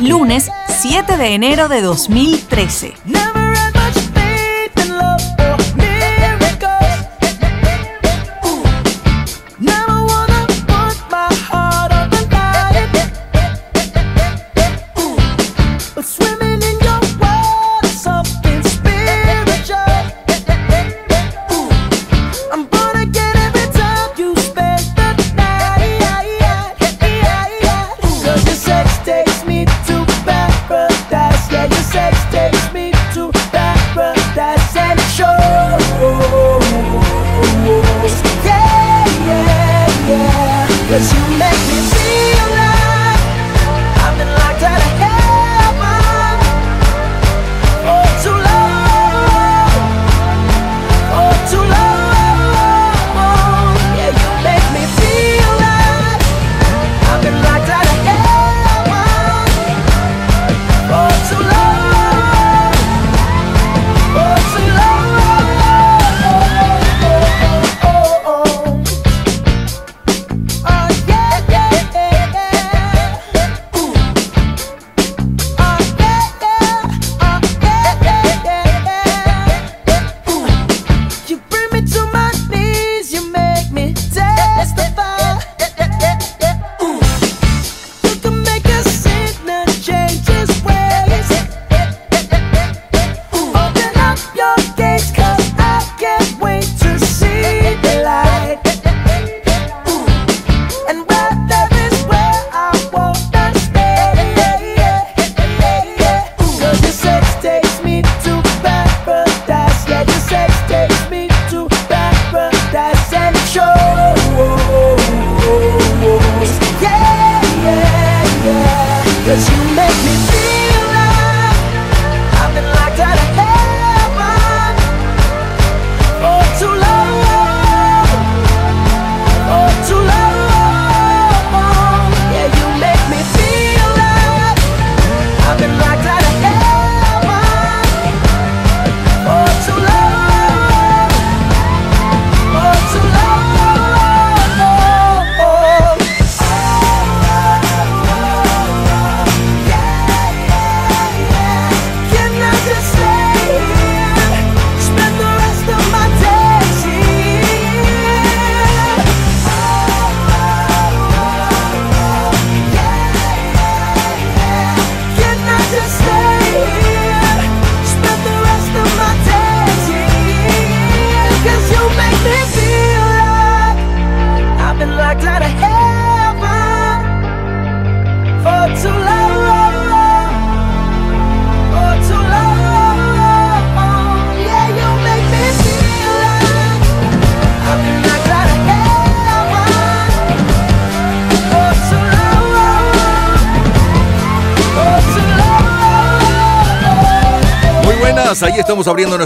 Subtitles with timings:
[0.00, 2.94] Lunes 7 de enero de 2013.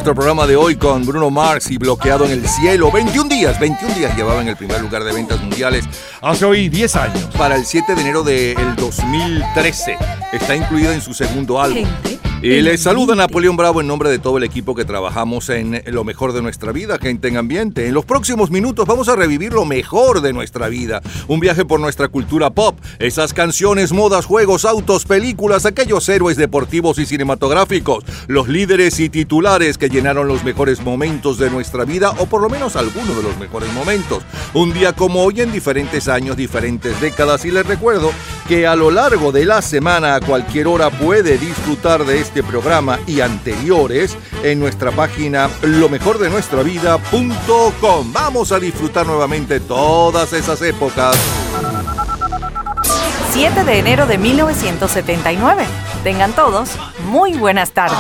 [0.03, 2.91] Nuestro programa de hoy con Bruno Mars y Bloqueado en el Cielo.
[2.91, 5.85] 21 días, 21 días llevaba en el primer lugar de ventas mundiales.
[6.21, 7.25] Hace hoy 10 años.
[7.39, 9.97] Para el 7 de enero del 2013.
[10.33, 11.87] Está incluida en su segundo álbum.
[12.43, 16.03] Y les saluda Napoleón Bravo en nombre de todo el equipo que trabajamos en lo
[16.03, 17.87] mejor de nuestra vida, gente en ambiente.
[17.87, 21.03] En los próximos minutos vamos a revivir lo mejor de nuestra vida.
[21.29, 26.99] Un viaje por nuestra cultura pop, esas canciones, modas, juegos, autos, películas, aquellos héroes deportivos
[26.99, 32.27] y cinematográficos, los líderes y titulares que llenaron los mejores momentos de nuestra vida o
[32.27, 34.25] por lo menos algunos de los mejores momentos.
[34.53, 38.11] Un día como hoy en diferentes años, diferentes décadas y les recuerdo
[38.49, 42.99] que a lo largo de la semana a cualquier hora puede disfrutar de este programa
[43.07, 48.13] y anteriores en nuestra página lo mejor de nuestra vida.com.
[48.13, 51.17] Vamos a disfrutar nuevamente todas esas épocas.
[53.33, 55.65] 7 de enero de 1979.
[56.05, 56.71] Tengan todos
[57.07, 57.99] muy buenas tardes.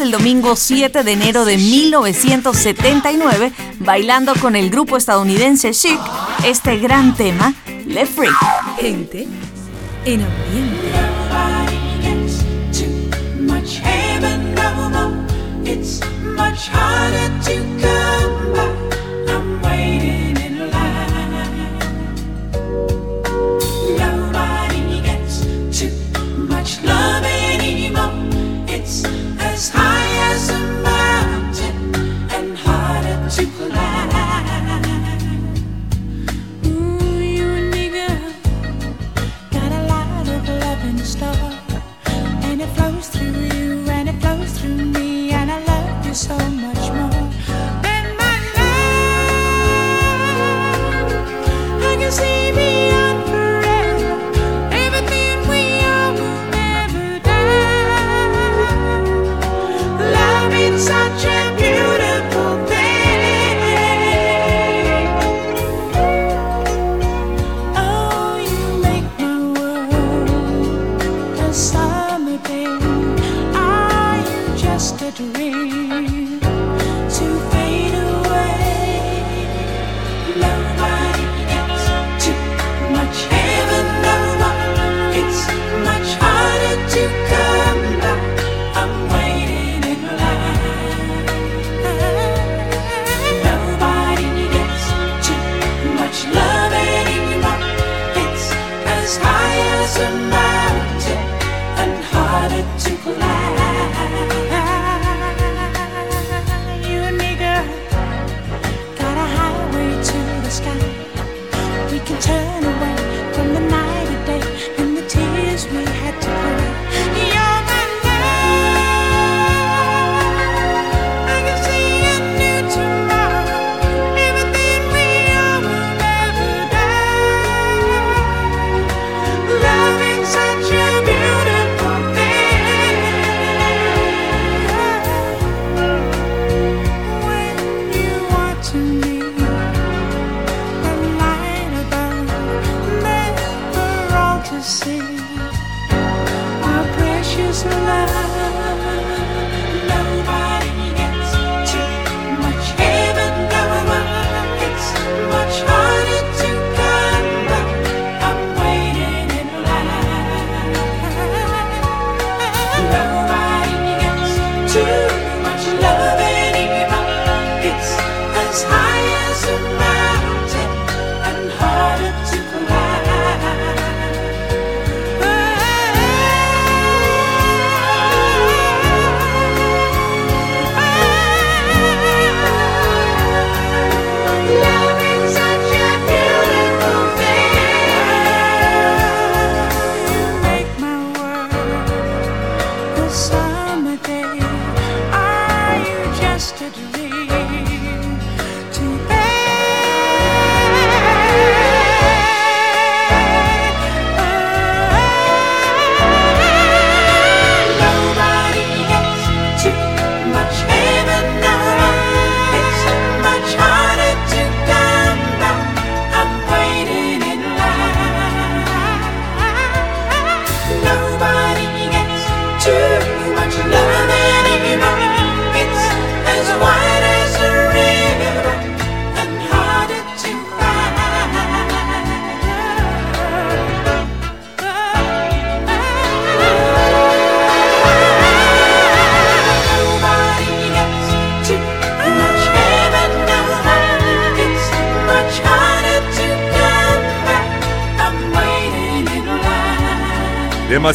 [0.00, 6.00] El domingo 7 de enero de 1979 bailando con el grupo estadounidense Chic
[6.44, 7.52] este gran tema,
[7.86, 8.32] Le Freak.
[8.80, 9.28] Gente
[10.06, 11.01] en ambiente.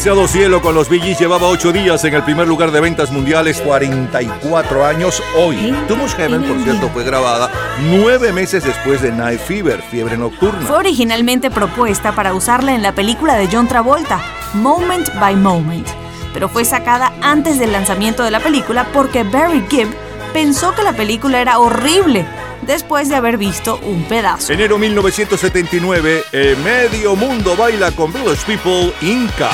[0.08, 3.60] Demasiado cielo con los Billys llevaba 8 días en el primer lugar de ventas mundiales,
[3.60, 5.56] 44 años hoy.
[5.98, 7.50] Much Heaven, por cierto, fue grabada
[7.90, 10.62] nueve meses después de Night Fever, fiebre nocturna.
[10.62, 14.18] Fue originalmente propuesta para usarla en la película de John Travolta,
[14.54, 15.86] Moment by Moment,
[16.32, 19.94] pero fue sacada antes del lanzamiento de la película porque Barry Gibb
[20.32, 22.24] pensó que la película era horrible
[22.62, 24.54] después de haber visto un pedazo.
[24.54, 29.50] Enero 1979, eh, medio mundo baila con Village People Inca.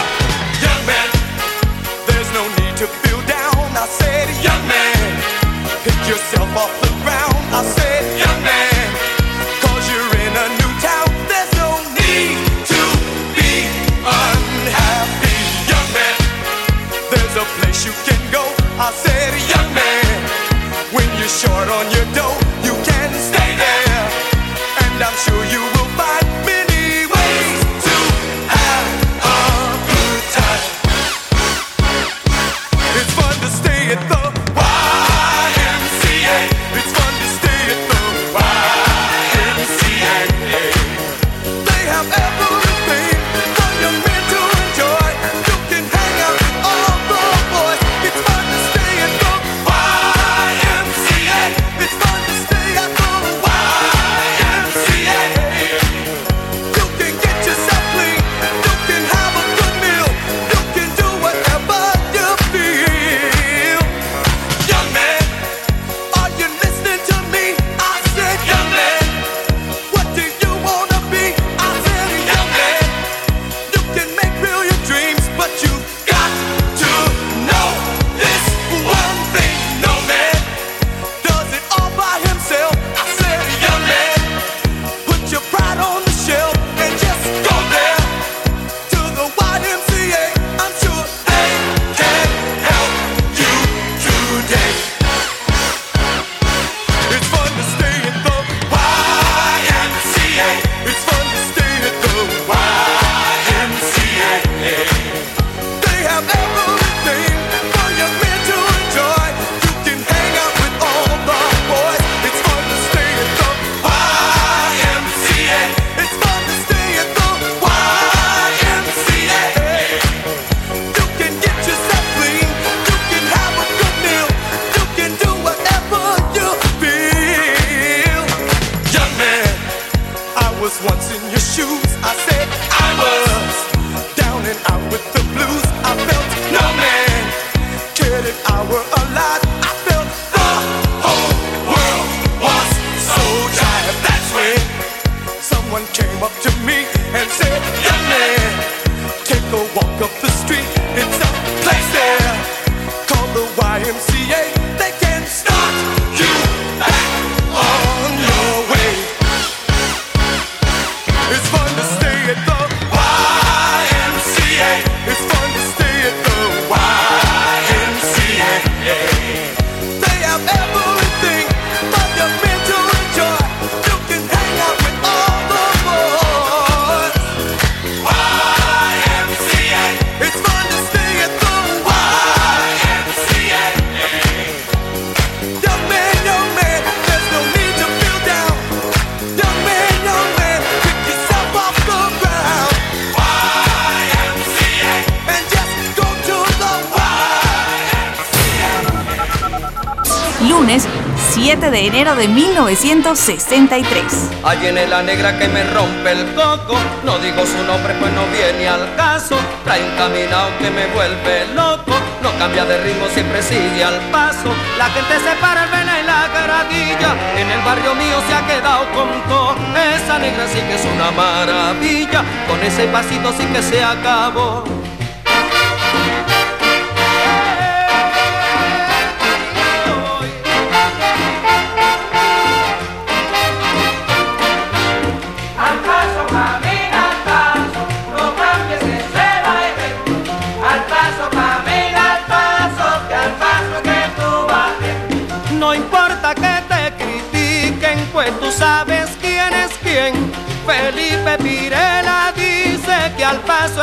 [201.71, 204.03] De enero de 1963.
[204.45, 208.27] Allí en la negra que me rompe el coco, no digo su nombre pues no
[208.33, 213.43] viene al caso, trae un caminado que me vuelve loco, no cambia de ritmo, siempre
[213.43, 214.49] sigue al paso,
[214.79, 218.47] la gente se para el vena y la caradilla, en el barrio mío se ha
[218.47, 219.57] quedado con todo,
[219.97, 224.65] esa negra sí que es una maravilla, con ese pasito sí que se acabó.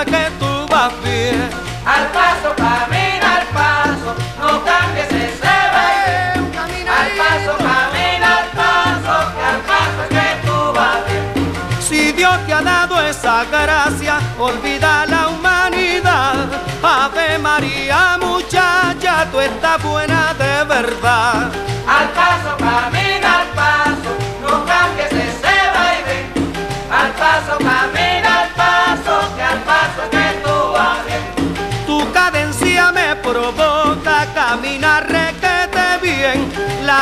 [0.02, 1.50] Al paso es que tú vas bien.
[1.86, 6.32] Al paso camina, al paso, no cambies ese baile.
[6.88, 11.54] Al paso camina, al paso, que al paso es que tú vas bien.
[11.82, 16.48] Si Dios te ha dado esa gracia, olvida la humanidad.
[16.84, 21.71] Ave María, muchacha, tú estás buena de verdad.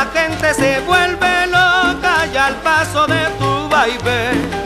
[0.00, 4.59] La gente se vuelve loca y al paso de tu baile.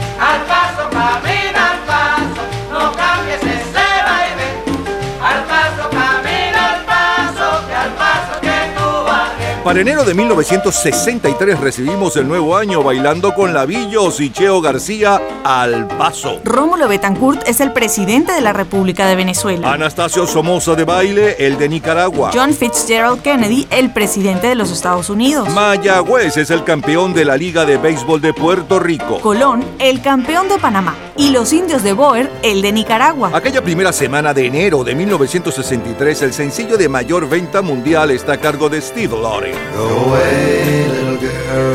[9.64, 15.88] Para enero de 1963 recibimos el nuevo año bailando con Lavillos y Cheo García al
[15.88, 16.42] paso.
[16.44, 19.72] Rómulo Betancourt es el presidente de la República de Venezuela.
[19.72, 22.30] Anastasio Somoza de baile, el de Nicaragua.
[22.34, 25.48] John Fitzgerald Kennedy, el presidente de los Estados Unidos.
[25.48, 29.18] Mayagüez es el campeón de la Liga de Béisbol de Puerto Rico.
[29.22, 30.94] Colón, el campeón de Panamá.
[31.16, 33.30] Y los indios de Boer, el de Nicaragua.
[33.32, 38.38] Aquella primera semana de enero de 1963, el sencillo de mayor venta mundial está a
[38.38, 39.63] cargo de Steve Lawrence.
[39.72, 41.74] Go away, little girl.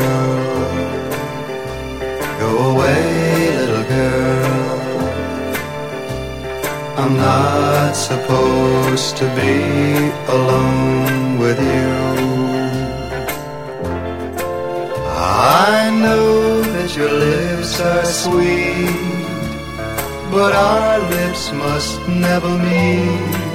[2.38, 4.80] Go away, little girl.
[6.96, 9.54] I'm not supposed to be
[10.28, 11.90] alone with you.
[15.06, 18.90] I know that your lips are sweet,
[20.30, 23.49] but our lips must never meet.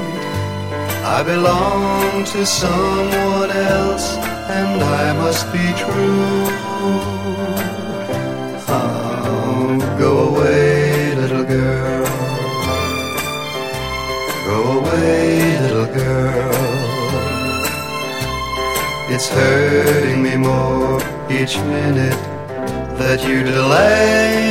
[1.08, 4.18] I belong to someone else
[4.50, 6.48] and I must be true.
[8.68, 12.08] Oh, go away, little girl.
[14.50, 16.52] Go away, little girl.
[19.14, 22.20] It's hurting me more each minute
[22.98, 24.42] that you delay.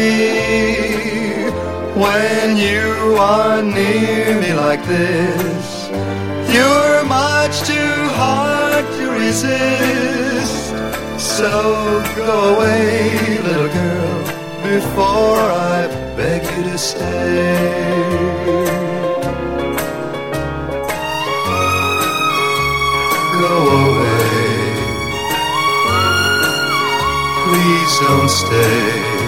[1.96, 5.73] When you are near me like this
[6.54, 10.70] you're much too hard to resist.
[11.18, 11.50] So
[12.14, 14.18] go away, little girl,
[14.62, 15.42] before
[15.74, 18.14] I beg you to stay.
[23.40, 24.24] Go away.
[27.44, 29.23] Please don't stay.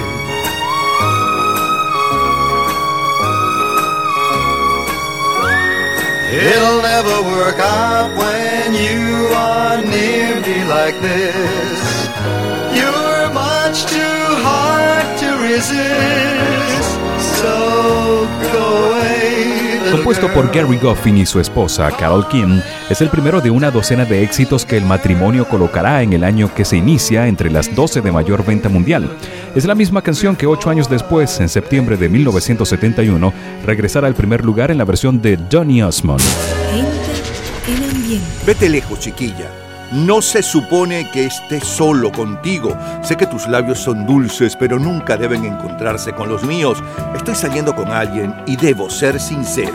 [6.38, 12.09] It'll never work out when you are near me like this.
[12.77, 16.27] You're much too hard to resist.
[19.90, 24.05] Compuesto por Gary Goffin y su esposa Carol Kim, es el primero de una docena
[24.05, 28.01] de éxitos que el matrimonio colocará en el año que se inicia entre las 12
[28.01, 29.09] de mayor venta mundial.
[29.55, 33.33] Es la misma canción que ocho años después, en septiembre de 1971,
[33.64, 36.22] regresará al primer lugar en la versión de Donny Osmond.
[38.46, 39.65] Vete lejos, chiquilla.
[39.92, 42.77] No se supone que esté solo contigo.
[43.03, 46.83] Sé que tus labios son dulces, pero nunca deben encontrarse con los míos.
[47.14, 49.75] Estoy saliendo con alguien y debo ser sincero.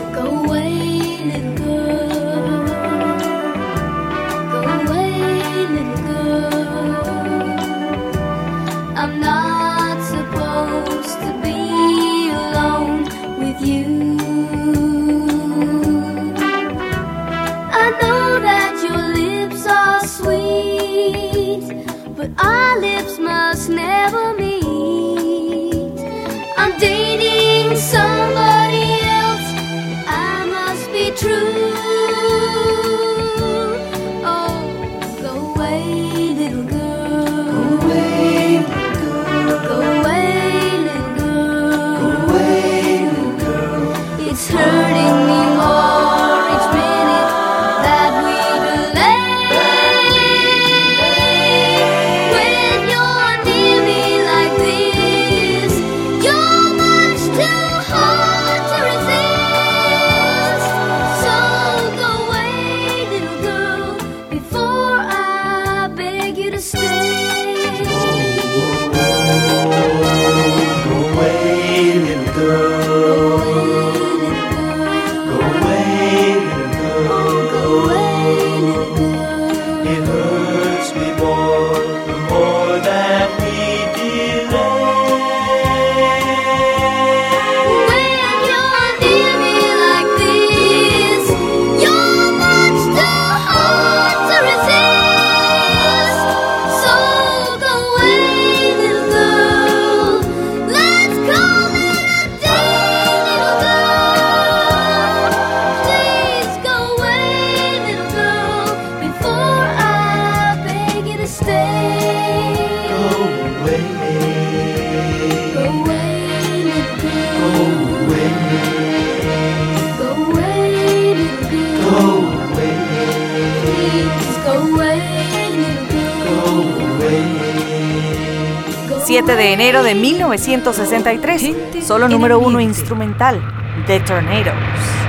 [129.62, 133.40] Enero de 1963, solo número uno instrumental,
[133.86, 135.01] The Tornadoes.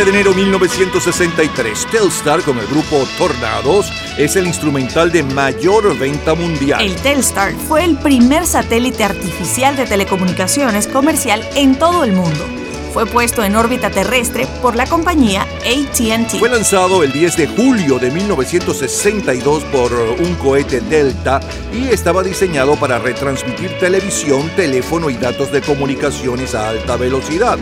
[0.00, 5.98] 7 de enero de 1963, Telstar con el grupo Tornados es el instrumental de mayor
[5.98, 6.80] venta mundial.
[6.80, 12.46] El Telstar fue el primer satélite artificial de telecomunicaciones comercial en todo el mundo.
[12.94, 16.38] Fue puesto en órbita terrestre por la compañía ATT.
[16.38, 21.40] Fue lanzado el 10 de julio de 1962 por un cohete Delta
[21.74, 27.58] y estaba diseñado para retransmitir televisión, teléfono y datos de comunicaciones a alta velocidad.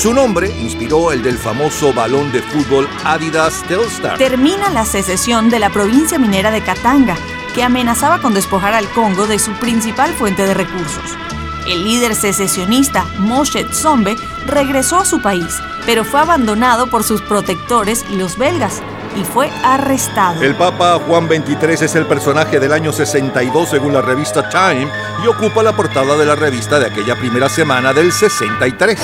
[0.00, 4.16] Su nombre inspiró el del famoso balón de fútbol Adidas Telstar.
[4.16, 7.18] Termina la secesión de la provincia minera de Katanga,
[7.54, 11.04] que amenazaba con despojar al Congo de su principal fuente de recursos.
[11.66, 18.08] El líder secesionista Moshe Tsombe regresó a su país, pero fue abandonado por sus protectores,
[18.08, 18.80] los belgas,
[19.20, 20.40] y fue arrestado.
[20.40, 24.88] El Papa Juan XXIII es el personaje del año 62 según la revista Time
[25.22, 28.98] y ocupa la portada de la revista de aquella primera semana del 63.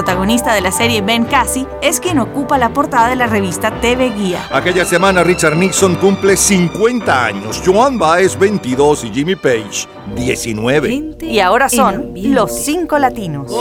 [0.00, 4.08] protagonista de la serie Ben Cassie, es quien ocupa la portada de la revista TV
[4.08, 4.48] Guía.
[4.50, 9.86] Aquella semana Richard Nixon cumple 50 años, Joan Baez 22 y Jimmy Page
[10.16, 11.16] 19.
[11.20, 13.52] Y ahora son los cinco latinos.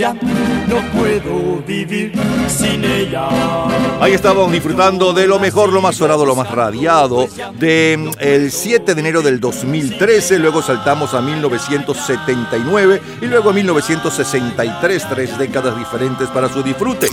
[0.00, 2.12] No puedo vivir
[2.48, 3.28] sin ella.
[4.00, 7.28] Ahí estábamos disfrutando de lo mejor, lo más sonado, lo más radiado
[7.58, 13.52] de mm, el 7 de enero del 2013, luego saltamos a 1979 y luego a
[13.52, 17.08] 1963, tres décadas diferentes para su disfrute.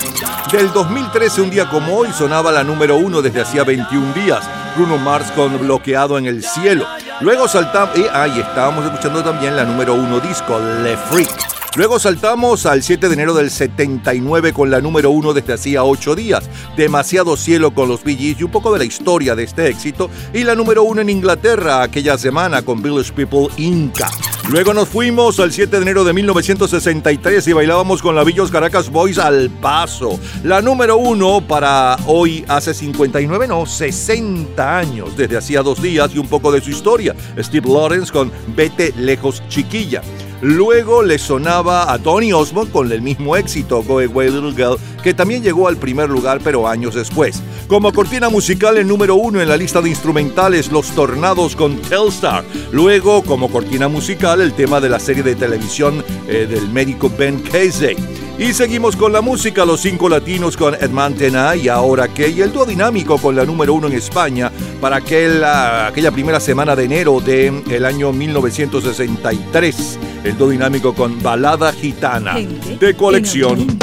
[0.52, 4.44] Del 2013, un día como hoy, sonaba la número uno desde hacía 21 días,
[4.76, 6.88] Bruno Mars con Bloqueado en el Cielo.
[7.20, 11.51] Luego saltamos, y ahí estábamos escuchando también la número uno disco, Le Freak.
[11.78, 16.16] Luego saltamos al 7 de enero del 79 con la número 1 desde hacía 8
[16.16, 19.70] días, Demasiado Cielo con los Bee Gees y un poco de la historia de este
[19.70, 24.12] éxito, y la número 1 en Inglaterra aquella semana con Village People Inca.
[24.50, 28.90] Luego nos fuimos al 7 de enero de 1963 y bailábamos con la Villos Caracas
[28.90, 30.20] Boys al paso.
[30.44, 36.18] La número 1 para hoy hace 59, no, 60 años, desde hacía dos días y
[36.18, 37.16] un poco de su historia.
[37.38, 40.02] Steve Lawrence con Vete lejos chiquilla.
[40.42, 45.14] Luego le sonaba a Tony Osmond con el mismo éxito, Go Away Little Girl, que
[45.14, 47.42] también llegó al primer lugar pero años después.
[47.68, 52.44] Como cortina musical el número uno en la lista de instrumentales, Los Tornados con Telstar.
[52.72, 57.40] Luego, como cortina musical, el tema de la serie de televisión eh, del médico Ben
[57.40, 57.96] Casey.
[58.40, 62.42] Y seguimos con la música, los cinco latinos con Ed Mantena y Ahora que, y
[62.42, 64.52] el dúo dinámico con la número uno en España
[64.82, 70.00] para aquel, aquella primera semana de enero del el año 1963.
[70.24, 73.78] El dúo dinámico con Balada Gitana de colección.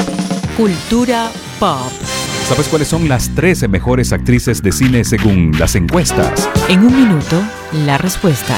[0.57, 1.91] Cultura pop.
[2.47, 6.49] ¿Sabes cuáles son las 13 mejores actrices de cine según las encuestas?
[6.67, 7.41] En un minuto,
[7.85, 8.57] la respuesta.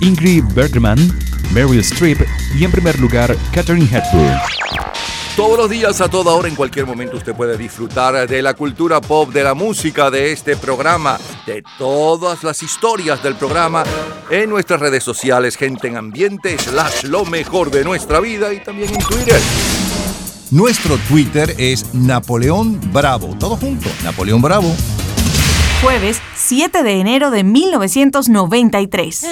[0.00, 0.98] Ingrid Bergman,
[1.52, 2.20] Meryl Streep
[2.56, 4.38] y en primer lugar Katherine Hepburn.
[5.36, 9.00] Todos los días, a toda hora, en cualquier momento, usted puede disfrutar de la cultura
[9.00, 13.82] pop, de la música, de este programa, de todas las historias del programa
[14.30, 18.94] en nuestras redes sociales, gente en ambiente, slash lo mejor de nuestra vida y también
[18.94, 19.40] en Twitter.
[20.52, 23.36] Nuestro Twitter es Napoleón Bravo.
[23.40, 24.72] Todo junto, Napoleón Bravo.
[25.82, 29.26] Jueves 7 de enero de 1993.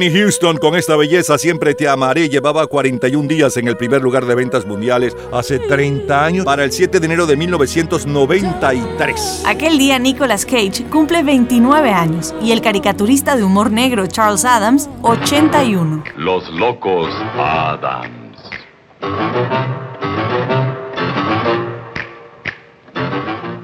[0.00, 4.24] Whitney Houston con esta belleza Siempre te amaré llevaba 41 días en el primer lugar
[4.24, 9.42] de ventas mundiales hace 30 años para el 7 de enero de 1993.
[9.44, 14.88] Aquel día Nicolas Cage cumple 29 años y el caricaturista de humor negro Charles Adams
[15.02, 16.02] 81.
[16.16, 18.38] Los locos Adams.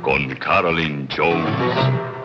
[0.02, 2.15] Con Carolyn Jones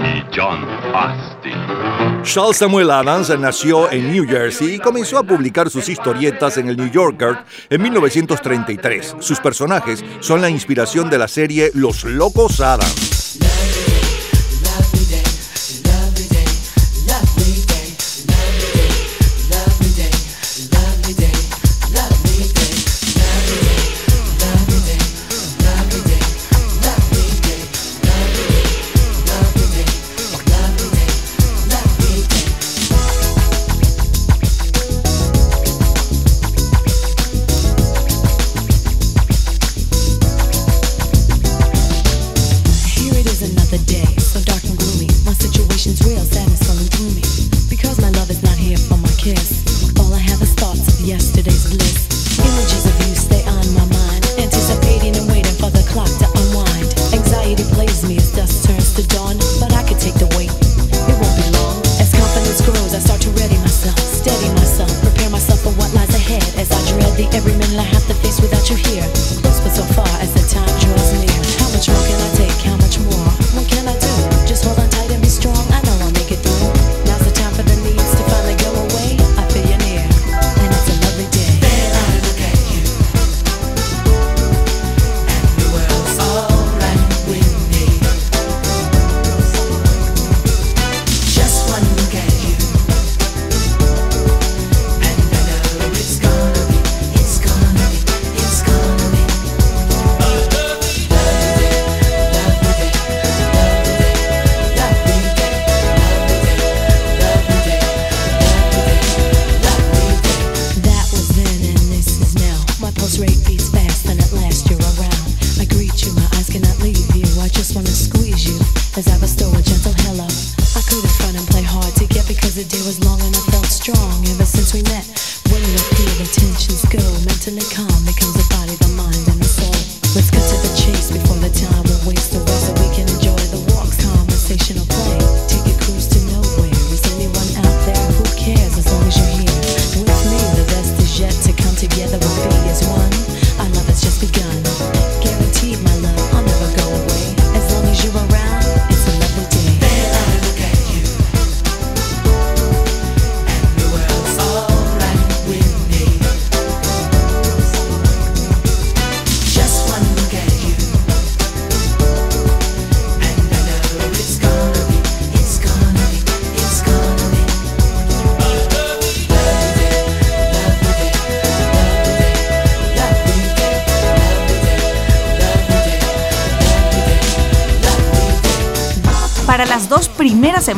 [0.00, 0.64] y John
[0.94, 2.22] Austin.
[2.22, 6.76] Charles Samuel Adams nació en New Jersey y comenzó a publicar sus historietas en el
[6.76, 7.38] New Yorker
[7.70, 9.16] en 1933.
[9.20, 13.17] Sus personajes son la inspiración de la serie Los Locos Adams.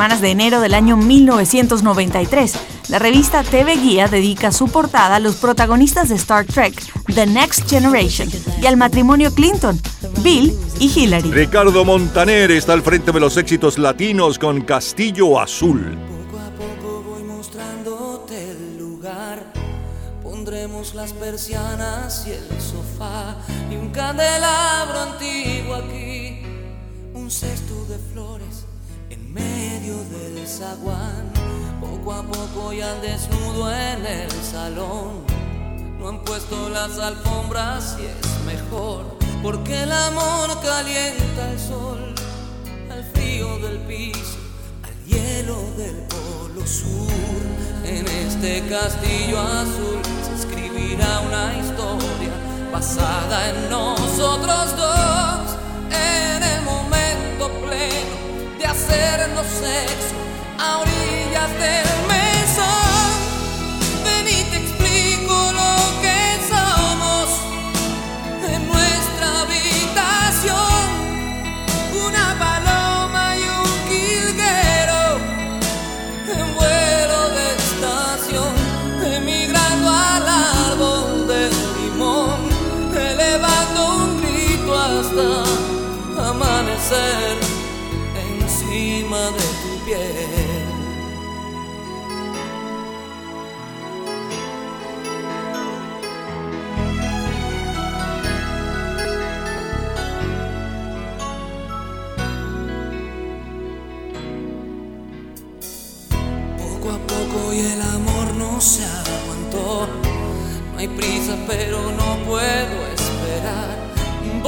[0.00, 2.54] Semanas de enero del año 1993.
[2.88, 6.74] La revista TV Guía dedica su portada a los protagonistas de Star Trek,
[7.14, 8.30] The Next Generation,
[8.62, 9.78] y al matrimonio Clinton,
[10.22, 11.30] Bill y Hillary.
[11.30, 15.98] Ricardo Montaner está al frente de los éxitos latinos con Castillo Azul.
[17.26, 19.52] mostrándote el lugar.
[20.22, 21.99] Pondremos las persianas
[34.74, 39.04] No han puesto las alfombras y es mejor,
[39.42, 42.14] porque el amor calienta el sol
[42.90, 44.38] al frío del piso
[44.82, 47.10] al hielo del polo sur.
[47.84, 52.32] En este castillo azul se escribirá una historia
[52.72, 55.56] basada en nosotros dos.
[55.90, 60.14] En el momento pleno de hacernos sexo
[60.58, 61.99] a orillas del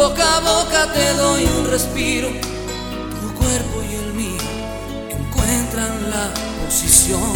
[0.02, 2.28] Boca a boca te doy un respiro.
[3.20, 4.42] Tu cuerpo y el mío
[5.08, 6.26] encuentran la
[6.64, 7.32] posición.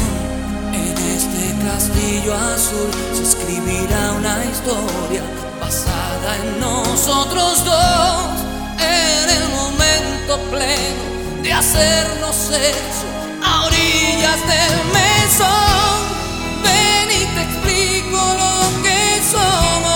[0.72, 5.22] En este castillo azul se escribirá una historia
[5.60, 8.30] basada en nosotros dos.
[8.80, 13.06] En el momento pleno de hacernos sexo
[13.44, 15.98] a orillas del mesón.
[16.64, 19.95] Ven y te explico lo que somos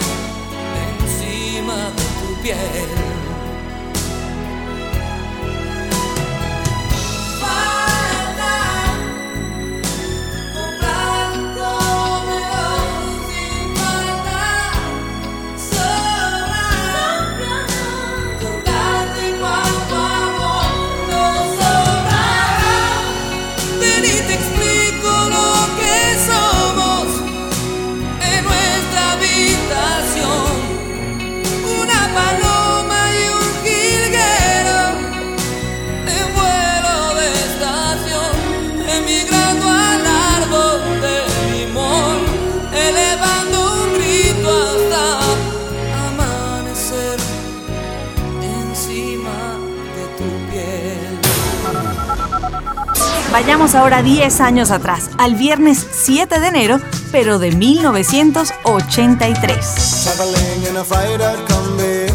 [53.31, 56.81] Vayamos ahora 10 años atrás, al viernes 7 de enero,
[57.13, 60.03] pero de 1983.
[60.03, 62.07] Traveling in a fighter combi.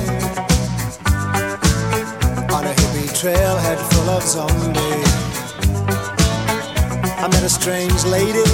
[2.52, 5.14] On a hippie trailhead full of zombies.
[7.18, 8.44] I met a strange lady,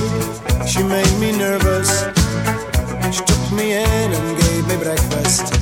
[0.65, 2.05] she made me nervous.
[3.11, 5.53] She took me in and gave me breakfast.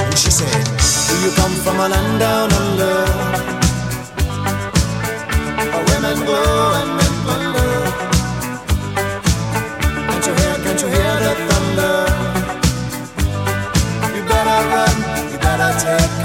[0.00, 0.64] And she said,
[1.08, 3.35] do you come from a land down under
[15.86, 16.15] take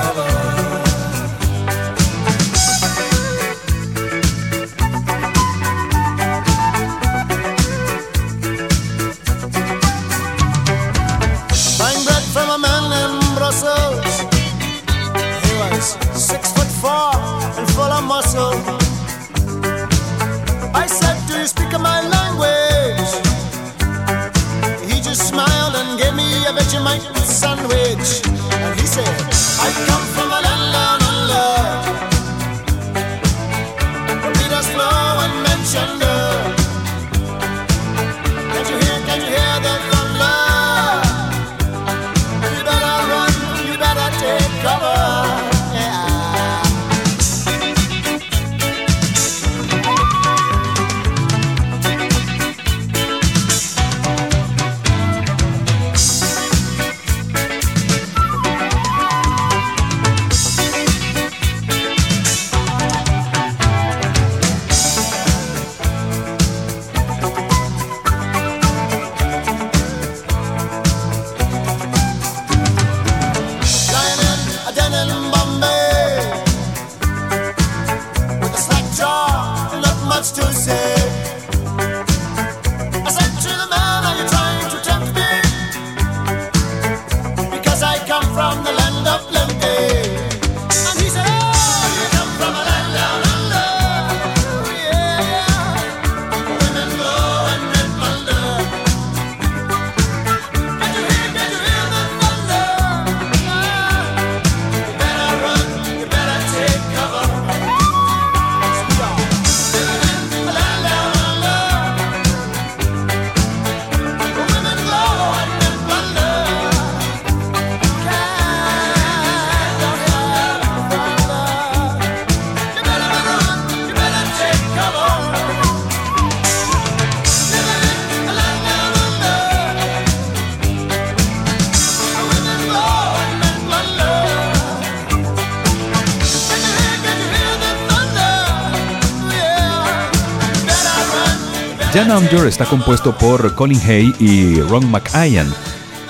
[142.12, 145.48] Under está compuesto por Colin Hay y Ron McIan.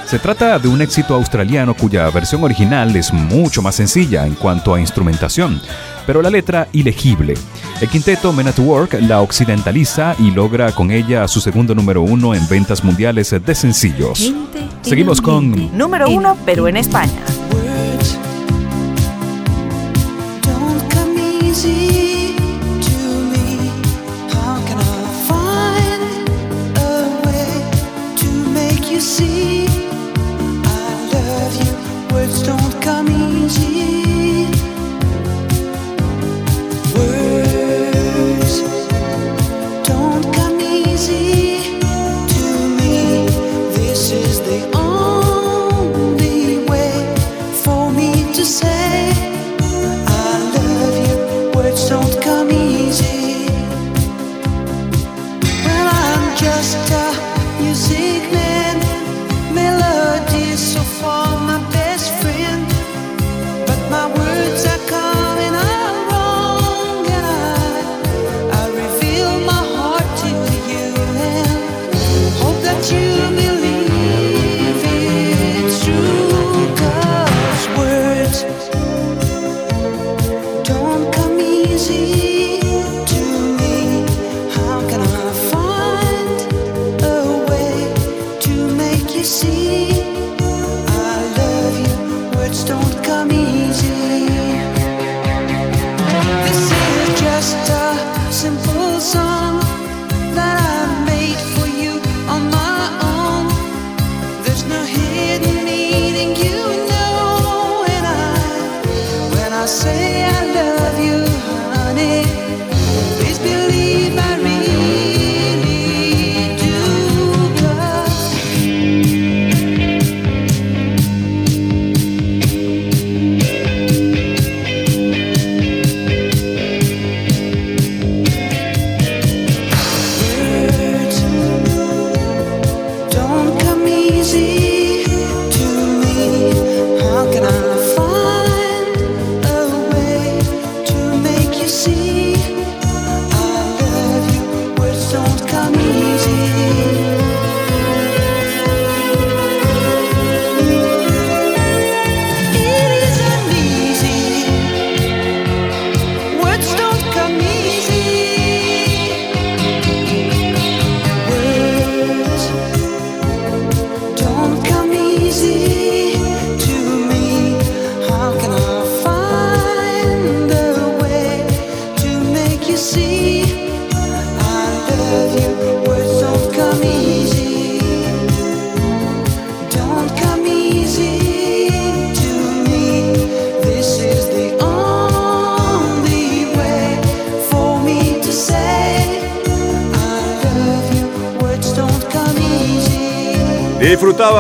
[0.06, 4.74] Se trata de un éxito australiano cuya versión original es mucho más sencilla en cuanto
[4.74, 5.62] a instrumentación,
[6.08, 7.36] pero la letra ilegible.
[7.80, 12.34] El quinteto Men at Work la occidentaliza y logra con ella su segundo número uno
[12.34, 14.34] en ventas mundiales de sencillos.
[14.82, 17.22] Seguimos con Número uno, pero en España.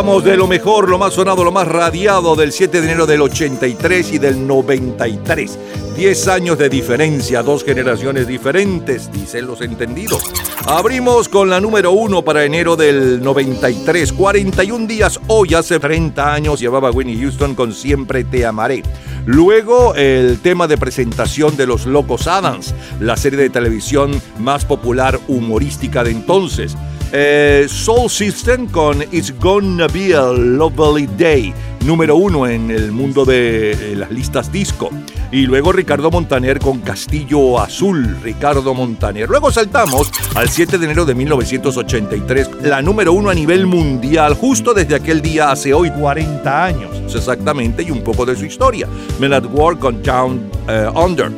[0.02, 4.14] De lo mejor, lo más sonado, lo más radiado del 7 de enero del 83
[4.14, 5.60] y del 93.
[5.96, 10.24] 10 años de diferencia, dos generaciones diferentes, dicen los entendidos.
[10.66, 14.12] Abrimos con la número 1 para enero del 93.
[14.14, 18.82] 41 días hoy, hace 30 años, llevaba Winnie Houston con Siempre Te Amaré.
[19.28, 25.20] Luego, el tema de presentación de Los Locos Adams, la serie de televisión más popular
[25.28, 26.76] humorística de entonces.
[27.14, 31.54] Eh, Soul System con It's Gonna Be a Lovely Day,
[31.86, 34.90] número uno en el mundo de eh, las listas disco.
[35.30, 39.28] Y luego Ricardo Montaner con Castillo Azul, Ricardo Montaner.
[39.28, 44.74] Luego saltamos al 7 de enero de 1983, la número uno a nivel mundial, justo
[44.74, 48.88] desde aquel día hace hoy 40 años, exactamente, y un poco de su historia.
[49.20, 51.30] Men at War con Down eh, Under.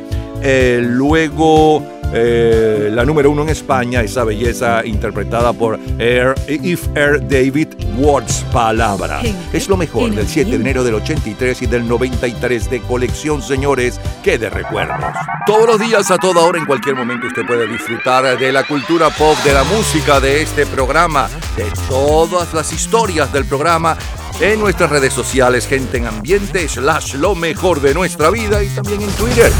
[0.82, 7.68] Luego eh, la número uno en España, esa belleza interpretada por Air, If Air David
[7.98, 9.20] Words Palabra.
[9.52, 14.00] Es lo mejor del 7 de enero del 83 y del 93 de colección, señores,
[14.22, 15.14] que de recuerdos.
[15.46, 19.10] Todos los días, a toda hora, en cualquier momento, usted puede disfrutar de la cultura
[19.10, 23.96] pop, de la música de este programa, de todas las historias del programa
[24.40, 29.02] en nuestras redes sociales, gente en ambiente, slash lo mejor de nuestra vida y también
[29.02, 29.52] en Twitter.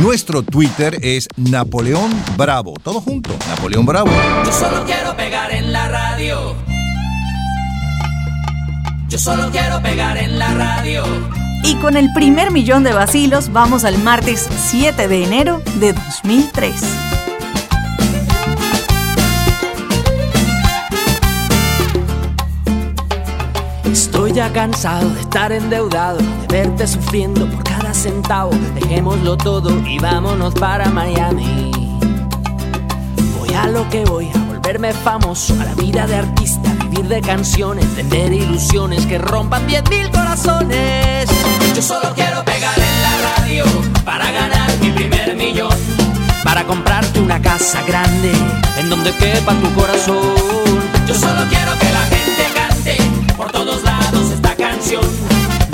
[0.00, 2.74] Nuestro Twitter es Napoleón Bravo.
[2.82, 4.10] Todo junto, Napoleón Bravo.
[4.44, 6.54] Yo solo quiero pegar en la radio.
[9.08, 11.04] Yo solo quiero pegar en la radio.
[11.62, 16.74] Y con el primer millón de vacilos vamos al martes 7 de enero de 2003.
[23.92, 27.71] Estoy ya cansado de estar endeudado, de verte sufriendo porque
[28.02, 28.50] centavo.
[28.74, 31.70] Dejémoslo todo y vámonos para Miami.
[33.38, 37.20] Voy a lo que voy, a volverme famoso, a la vida de artista, vivir de
[37.20, 41.30] canciones, vender ilusiones que rompan 10.000 corazones.
[41.76, 43.64] Yo solo quiero pegar en la radio
[44.04, 45.72] para ganar mi primer millón.
[46.42, 48.32] Para comprarte una casa grande
[48.78, 50.18] en donde quepa tu corazón.
[51.06, 52.96] Yo solo quiero que la gente cante
[53.36, 55.41] por todos lados esta canción.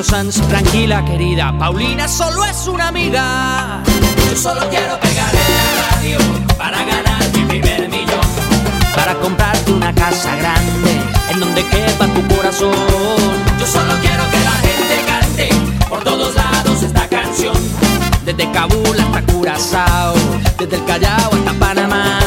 [0.00, 0.46] Alejandro.
[0.48, 3.82] Tranquila, querida, Paulina solo es una amiga.
[4.30, 6.18] Yo solo quiero pegar en la radio
[6.56, 8.24] para ganar mi primer millón.
[8.94, 10.92] Para comprarte una casa grande
[11.30, 12.72] en donde quepa tu corazón.
[13.58, 15.48] Yo solo quiero que la gente cante
[15.86, 17.56] por todos lados esta canción.
[18.24, 20.14] Desde Kabul hasta Curazao,
[20.58, 22.20] desde el Callao hasta Panamá.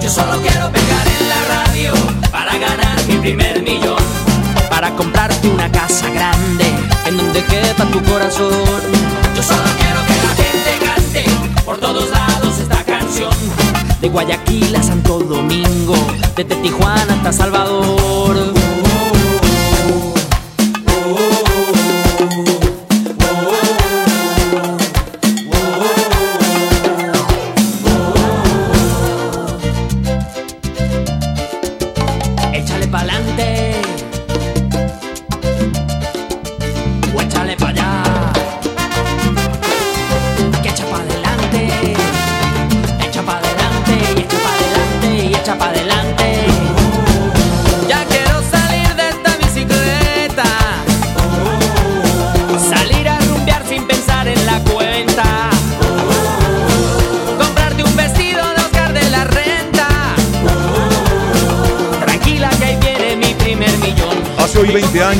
[0.00, 1.92] Yo solo quiero pegar en la radio
[2.30, 4.02] para ganar mi primer millón.
[4.70, 6.61] Para comprarte una casa grande
[7.16, 8.80] donde quepa tu corazón.
[9.36, 11.24] Yo solo quiero que la gente cante
[11.64, 13.32] por todos lados esta canción.
[14.00, 15.94] De Guayaquil a Santo Domingo,
[16.36, 18.81] desde Tijuana hasta Salvador.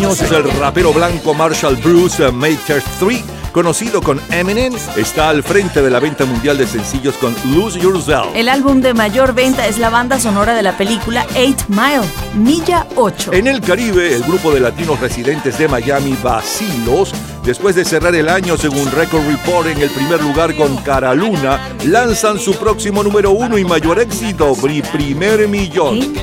[0.04, 3.22] Años, el rapero blanco Marshall Bruce eh, Maker 3,
[3.52, 8.34] conocido con Eminem, está al frente de la venta mundial de sencillos con Lose Yourself.
[8.34, 12.02] El álbum de mayor venta es la banda sonora de la película 8 Mile,
[12.34, 13.32] Milla 8.
[13.32, 17.12] En el Caribe, el grupo de latinos residentes de Miami, Vacilos,
[17.44, 21.60] después de cerrar el año según Record Report en el primer lugar con Cara Luna,
[21.84, 24.54] lanzan su próximo número uno y mayor éxito,
[24.92, 26.14] Primer Millón.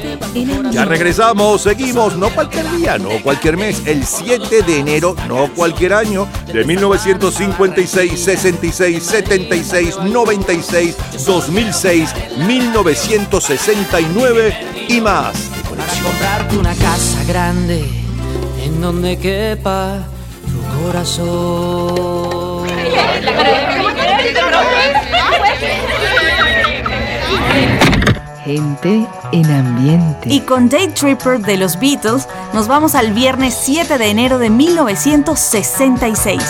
[0.71, 5.93] Ya regresamos, seguimos, no cualquier día, no cualquier mes, el 7 de enero, no cualquier
[5.93, 12.13] año, de 1956, 66, 76, 96, 2006,
[12.45, 14.55] 1969
[14.87, 15.49] y más.
[15.69, 17.83] Para comprarte una casa grande
[18.63, 20.03] en donde quepa
[20.45, 22.69] tu corazón.
[28.45, 30.29] Gente en ambiente.
[30.29, 34.49] Y con Day Tripper de los Beatles nos vamos al viernes 7 de enero de
[34.49, 36.43] 1966.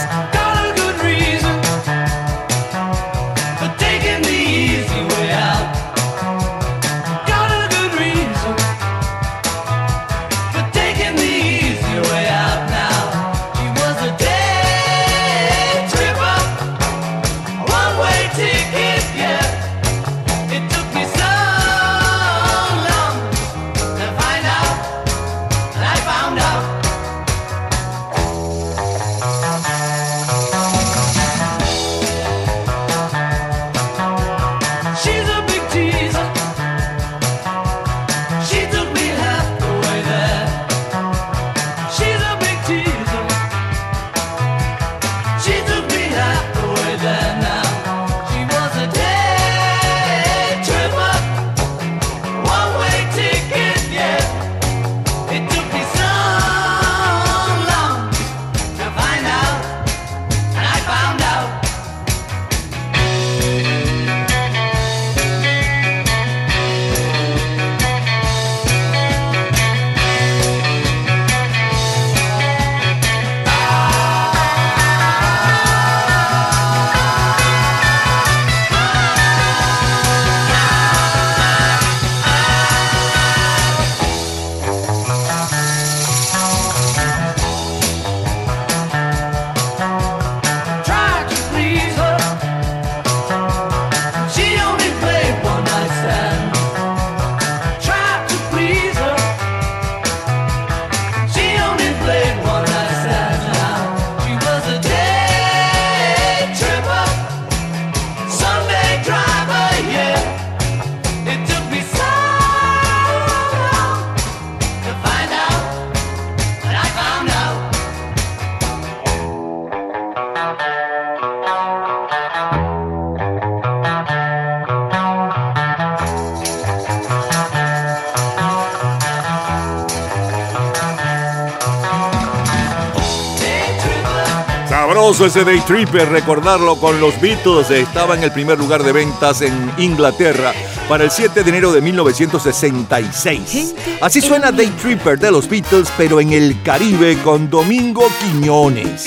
[134.99, 137.71] Sabroso ese Day Tripper, recordarlo con los Beatles.
[137.71, 140.51] Estaba en el primer lugar de ventas en Inglaterra
[140.89, 143.75] para el 7 de enero de 1966.
[144.01, 149.05] Así suena Day Tripper de los Beatles, pero en el Caribe con Domingo Quiñones.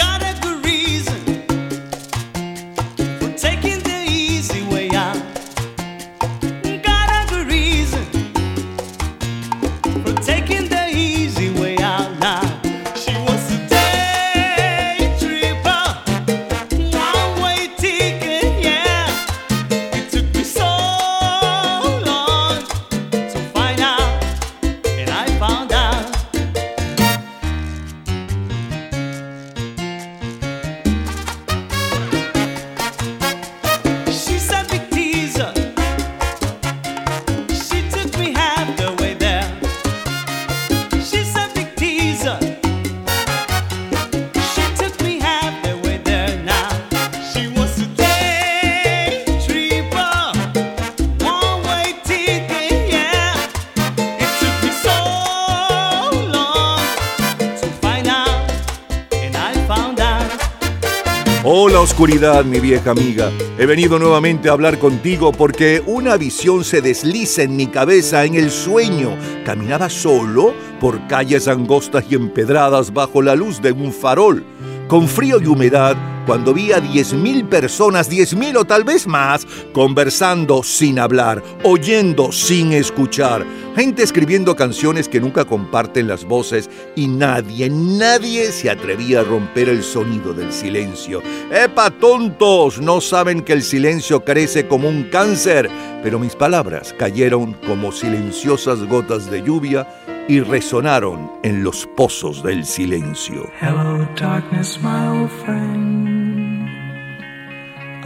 [61.92, 63.30] Oscuridad, mi vieja amiga.
[63.58, 68.34] He venido nuevamente a hablar contigo porque una visión se desliza en mi cabeza en
[68.34, 69.14] el sueño.
[69.44, 74.42] Caminaba solo por calles angostas y empedradas bajo la luz de un farol.
[74.88, 75.94] Con frío y humedad,
[76.26, 82.72] cuando vi a 10.000 personas, 10.000 o tal vez más, conversando sin hablar, oyendo sin
[82.72, 83.44] escuchar,
[83.74, 89.68] gente escribiendo canciones que nunca comparten las voces y nadie, nadie se atrevía a romper
[89.68, 91.22] el sonido del silencio.
[91.50, 92.80] ¡Epa, tontos!
[92.80, 95.68] No saben que el silencio crece como un cáncer,
[96.02, 99.86] pero mis palabras cayeron como silenciosas gotas de lluvia
[100.32, 103.50] y resonaron en los pozos del silencio.
[103.60, 106.70] Hello, darkness, my old friend.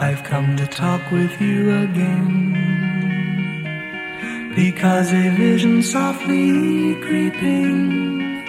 [0.01, 2.53] I've come to talk with you again.
[4.57, 8.43] Because a vision softly creeping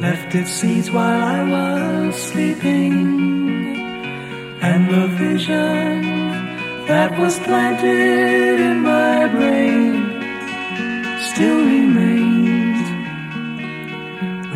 [0.00, 3.76] left its seeds while I was sleeping.
[4.62, 6.00] And the vision
[6.88, 10.14] that was planted in my brain
[11.20, 12.35] still remains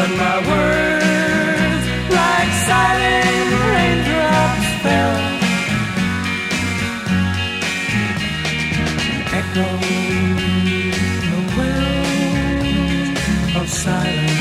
[0.00, 5.16] But my words, like silent raindrops, fell.
[9.40, 9.68] Echo
[11.28, 13.20] the wells
[13.60, 14.40] of silence.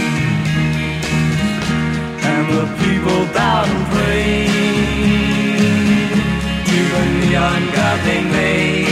[2.30, 4.48] And the people bowed and prayed
[6.70, 8.88] to the neon god they made.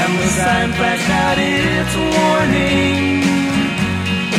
[0.00, 3.29] And the sign flashed out its warning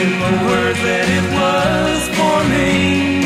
[0.02, 3.22] in the words that it was forming.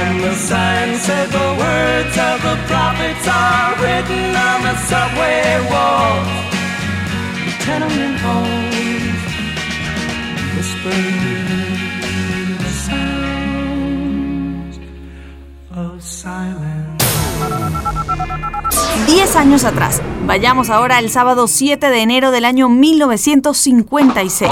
[0.00, 6.30] And the sign said the words of the prophets are written on the subway walls,
[7.44, 9.20] the tenement halls,
[10.56, 11.69] whispering
[19.06, 20.02] 10 años atrás.
[20.26, 24.50] Vayamos ahora al sábado 7 de enero del año 1956.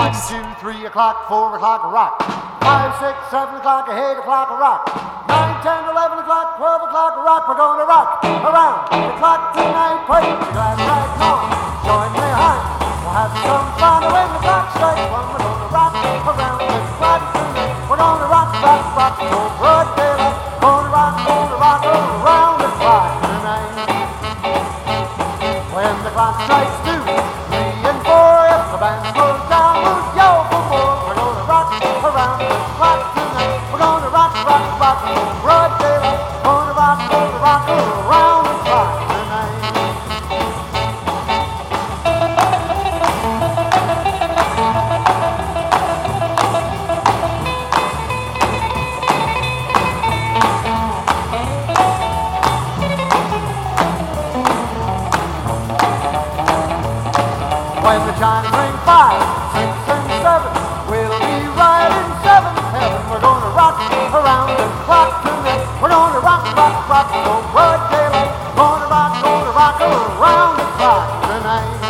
[65.89, 68.29] We're gonna rock, rock, rock the word daylight.
[68.55, 71.81] Gonna rock, gonna rock around the clock tonight.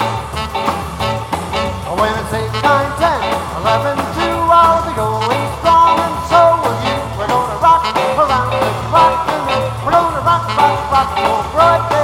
[1.99, 3.19] When it's 8, 9, 10,
[3.59, 4.23] 11, 2,
[4.55, 6.95] I'll be going strong and so will you.
[7.19, 9.67] We're gonna rock around the clock tonight.
[9.85, 11.98] We're gonna rock, rock, rock the word daylight.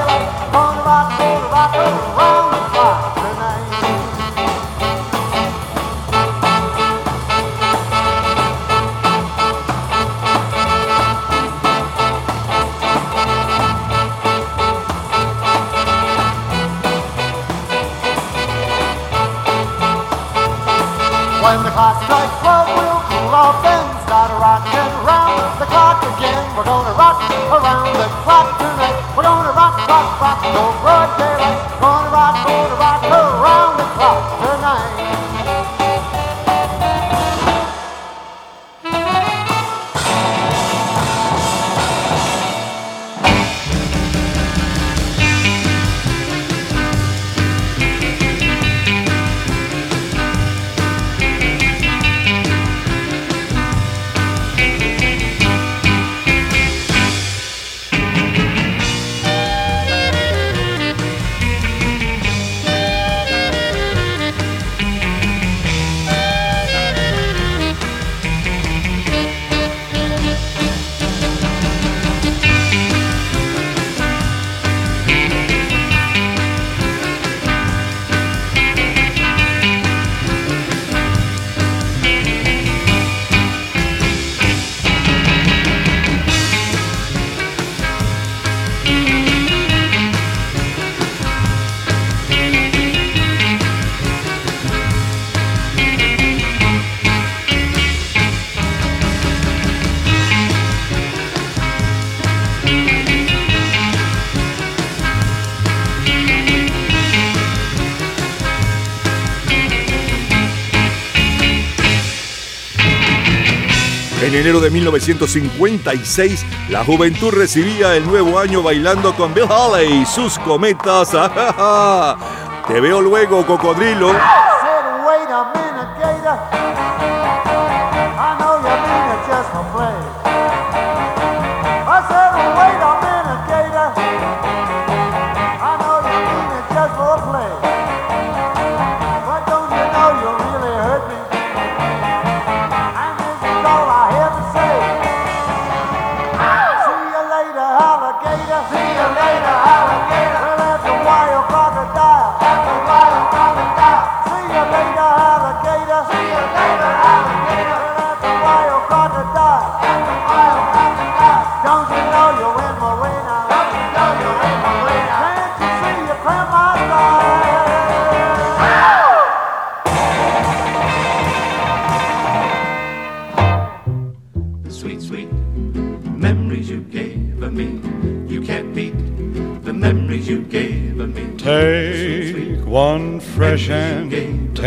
[114.94, 121.10] 1956, la juventud recibía el nuevo año bailando con Bill Haley y sus cometas.
[122.68, 124.12] Te veo luego, cocodrilo.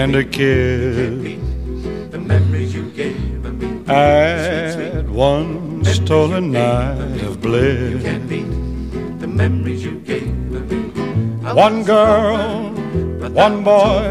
[0.08, 0.96] and a kiss.
[2.12, 3.84] The memories you gave me.
[3.88, 8.04] At one stolen night of bliss.
[9.20, 10.60] The memories you gave me.
[11.66, 12.72] One girl,
[13.46, 14.08] one boy,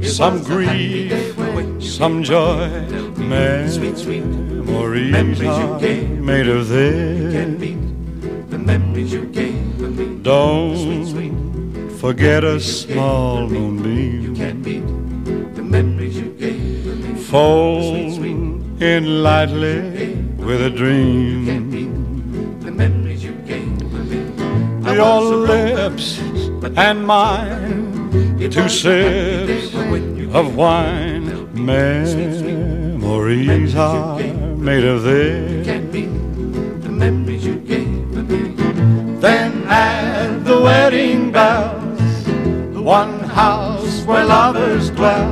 [0.00, 1.36] some grief,
[1.80, 2.68] some joy,
[3.16, 5.80] memories you are
[6.30, 7.34] made of this.
[8.50, 10.22] The memories you gave me.
[10.22, 14.01] Don't forget a small moonbeam.
[17.32, 18.20] Fold
[18.82, 21.46] in lightly with a dream.
[24.82, 26.18] The Your lips
[26.76, 29.72] and mine, two sips
[30.34, 31.48] of wine.
[31.54, 32.42] Memories
[33.76, 34.18] are
[34.58, 35.66] made of this.
[39.22, 42.24] Then add the wedding bells,
[42.74, 45.31] the one house where lovers dwell.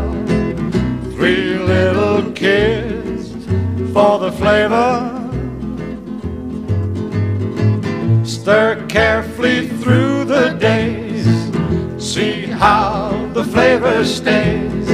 [4.30, 5.16] The flavor.
[8.24, 11.26] Stir carefully through the days.
[11.98, 14.86] See how the flavor stays.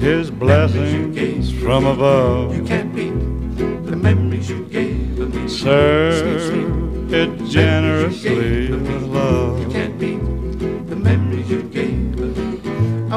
[0.00, 2.56] His blessings from above.
[2.56, 3.14] You can't beat
[3.86, 5.48] the memories you gave me.
[5.48, 6.05] Serve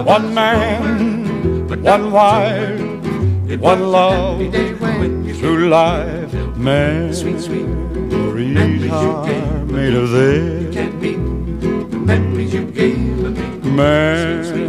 [0.06, 2.80] One man, one wife,
[3.60, 4.40] one love
[5.38, 6.34] through life.
[6.56, 7.24] Memories
[8.92, 10.76] are made of this.
[13.64, 14.69] Memories are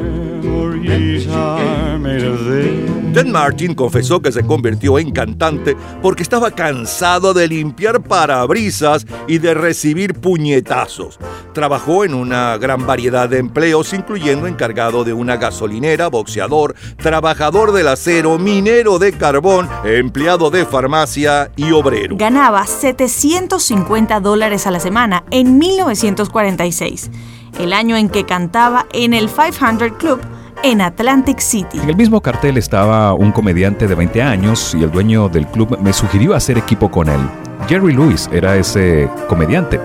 [3.13, 9.39] Ted Martin confesó que se convirtió en cantante porque estaba cansado de limpiar parabrisas y
[9.39, 11.19] de recibir puñetazos.
[11.53, 17.89] Trabajó en una gran variedad de empleos, incluyendo encargado de una gasolinera, boxeador, trabajador del
[17.89, 22.17] acero, minero de carbón, empleado de farmacia y obrero.
[22.17, 27.11] Ganaba 750 dólares a la semana en 1946,
[27.59, 30.21] el año en que cantaba en el 500 Club
[30.63, 31.79] en Atlantic City.
[31.79, 35.79] En el mismo cartel estaba un comediante de 20 años y el dueño del club
[35.81, 37.21] me sugirió hacer equipo con él.
[37.69, 39.81] Jerry Lewis era ese comediante.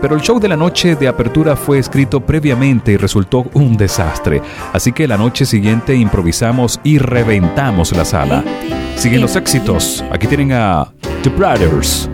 [0.00, 4.42] Pero el show de la noche de apertura fue escrito previamente y resultó un desastre.
[4.72, 8.44] Así que la noche siguiente improvisamos y reventamos la sala.
[8.96, 10.04] Siguen los éxitos.
[10.10, 10.92] Aquí tienen a
[11.22, 12.10] The Brothers.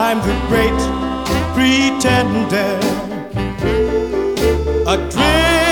[0.00, 0.80] I'm the great
[1.54, 2.80] pretender.
[4.86, 5.63] Adrift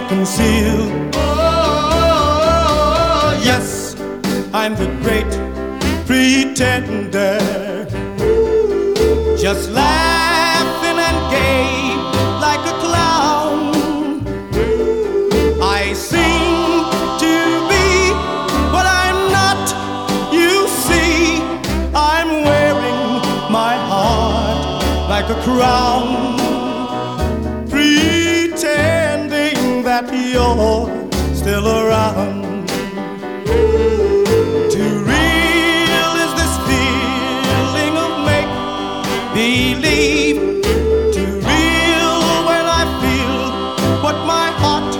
[0.00, 0.80] can't conceal.
[1.14, 2.60] Oh,
[3.44, 3.94] yes,
[4.52, 5.30] I'm the great
[6.06, 7.38] pretender.
[9.36, 11.94] Just laughing and gay
[12.40, 13.74] like a clown.
[15.62, 16.84] I seem
[17.24, 17.34] to
[17.70, 18.12] be
[18.72, 19.72] what I'm not.
[20.32, 21.42] You see,
[21.94, 23.20] I'm wearing
[23.50, 26.29] my heart like a crown.
[30.00, 30.88] That you're
[31.34, 32.68] still around.
[34.72, 38.50] Too real is this feeling of make
[39.36, 40.64] believe.
[41.12, 42.16] Too real
[42.48, 43.36] when I feel
[44.02, 44.90] what my heart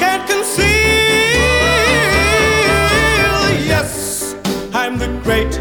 [0.00, 0.64] can't conceal.
[3.68, 4.34] Yes,
[4.72, 5.52] I'm the great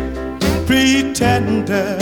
[0.66, 2.00] pretender.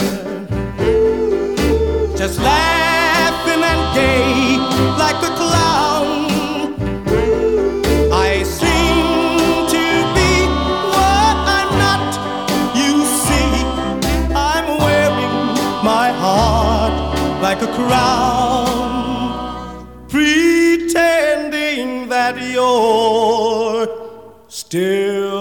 [2.16, 4.58] Just laughing and gay
[4.96, 6.17] like a clown.
[17.58, 18.68] Like a crown,
[20.08, 23.88] pretending that you're
[24.48, 25.38] still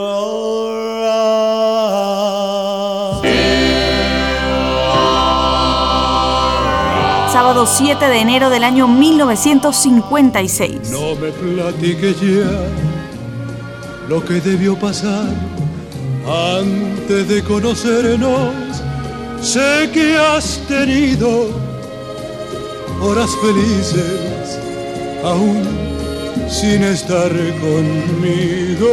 [7.32, 10.90] Sábado 7 de enero del año 1956.
[10.90, 12.68] No me platique ya
[14.10, 15.28] lo que debió pasar
[16.26, 18.54] antes de conocernos.
[19.42, 21.67] Sé que has tenido
[23.02, 24.60] horas felices,
[25.24, 25.64] aún
[26.50, 28.88] sin estar conmigo.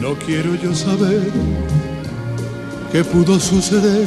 [0.00, 1.30] No quiero yo saber
[2.92, 4.06] qué pudo suceder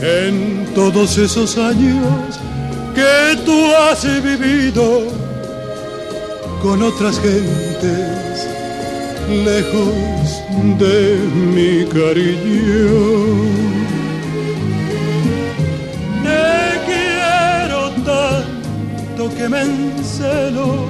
[0.00, 2.38] en todos esos años
[2.94, 3.58] que tú
[3.88, 5.06] has vivido
[6.62, 8.46] con otras gentes
[9.44, 10.42] lejos
[10.78, 11.18] de
[11.54, 13.81] mi cariño.
[19.42, 20.86] Que me encelo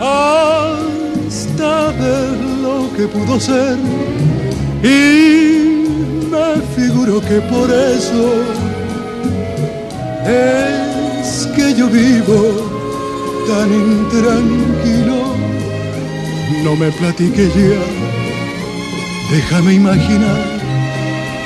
[0.00, 1.70] hasta
[2.02, 2.36] ver
[2.66, 3.76] lo que pudo ser
[4.82, 4.96] y
[6.32, 8.24] me figuro que por eso
[10.26, 12.40] es que yo vivo
[13.46, 15.20] tan intranquilo.
[16.64, 17.82] No me platique ya,
[19.30, 20.42] déjame imaginar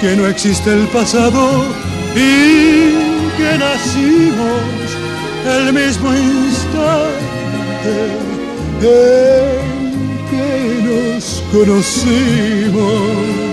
[0.01, 1.66] que no existe el pasado
[2.15, 2.94] y
[3.36, 4.85] que nacimos
[5.47, 7.16] el mismo instante
[8.82, 9.56] en
[10.31, 13.45] que nos conocimos.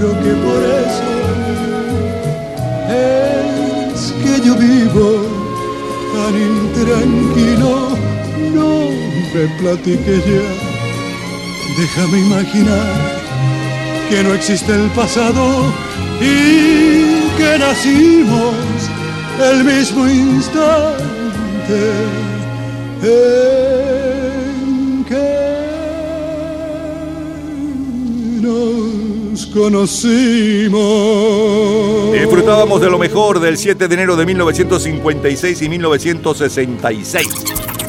[0.00, 1.10] Figuro que por eso
[2.88, 5.08] es que yo vivo
[6.14, 7.72] tan intranquilo.
[8.54, 8.70] No
[9.34, 10.46] me platique ya,
[11.78, 12.92] déjame imaginar
[14.08, 15.64] que no existe el pasado
[16.20, 18.54] y que nacimos
[19.52, 21.00] el mismo instante.
[23.02, 23.99] En
[29.50, 30.80] conocimos.
[32.12, 37.28] Disfrutábamos de lo mejor del 7 de enero de 1956 y 1966.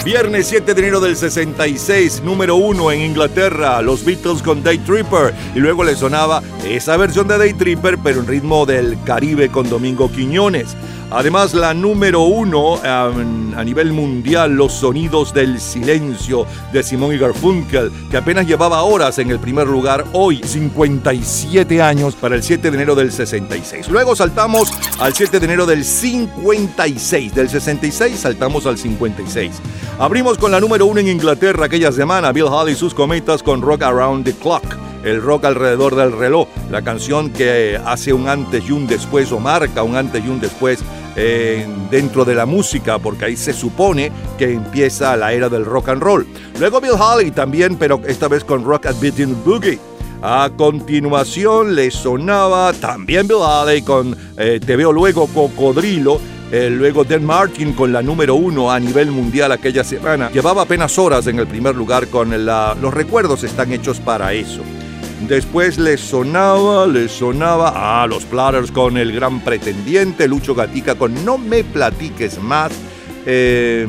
[0.03, 5.31] Viernes 7 de enero del 66, número 1 en Inglaterra, los Beatles con Day Tripper.
[5.55, 9.69] Y luego le sonaba esa versión de Day Tripper, pero en ritmo del Caribe con
[9.69, 10.75] Domingo Quiñones.
[11.13, 17.17] Además, la número uno um, a nivel mundial, Los Sonidos del Silencio de Simón y
[17.17, 22.71] Garfunkel, que apenas llevaba horas en el primer lugar, hoy 57 años para el 7
[22.71, 23.89] de enero del 66.
[23.89, 27.35] Luego saltamos al 7 de enero del 56.
[27.35, 29.51] Del 66 saltamos al 56.
[29.99, 33.61] Abrimos con la número uno en Inglaterra aquella semana, Bill Haley y sus cometas con
[33.61, 34.63] Rock Around the Clock
[35.03, 39.39] el rock alrededor del reloj, la canción que hace un antes y un después o
[39.39, 40.83] marca un antes y un después
[41.15, 46.01] dentro de la música, porque ahí se supone que empieza la era del rock and
[46.01, 46.27] roll.
[46.59, 49.79] Luego Bill Haley también, pero esta vez con Rock at Beating Boogie.
[50.23, 56.19] A continuación le sonaba también Bill Haley con eh, Te veo luego Cocodrilo.
[56.51, 60.29] Eh, luego Dan Martin con la número uno a nivel mundial aquella semana.
[60.31, 62.75] Llevaba apenas horas en el primer lugar con la...
[62.79, 64.61] Los recuerdos están hechos para eso.
[65.27, 71.23] Después le sonaba, le sonaba a los Platters con el gran pretendiente, Lucho Gatica con
[71.23, 72.71] No me platiques más.
[73.25, 73.87] Eh,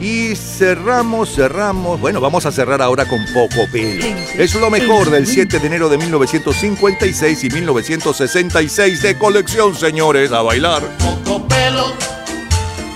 [0.00, 2.00] y cerramos, cerramos.
[2.00, 4.04] Bueno, vamos a cerrar ahora con poco pelo.
[4.36, 10.42] Es lo mejor del 7 de enero de 1956 y 1966 de colección, señores, a
[10.42, 10.82] bailar.
[10.98, 11.92] Poco pelo,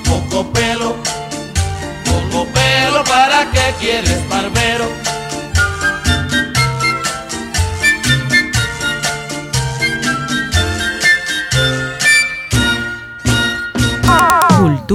[0.05, 0.97] poco pelo,
[2.05, 5.16] poco pelo, ¿para qué quieres barbero?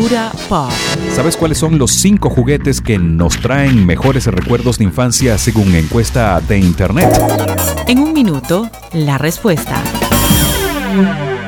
[0.01, 0.71] Cultura pop.
[1.15, 6.41] ¿Sabes cuáles son los cinco juguetes que nos traen mejores recuerdos de infancia según encuesta
[6.41, 7.07] de internet?
[7.87, 9.83] En un minuto, la respuesta.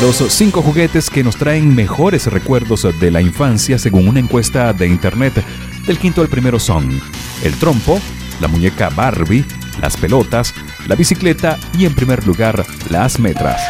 [0.00, 4.86] Los cinco juguetes que nos traen mejores recuerdos de la infancia según una encuesta de
[4.86, 5.44] internet.
[5.86, 6.98] Del quinto al primero son
[7.44, 8.00] el trompo,
[8.40, 9.44] la muñeca Barbie,
[9.78, 10.54] las pelotas,
[10.88, 13.60] la bicicleta y en primer lugar las metras.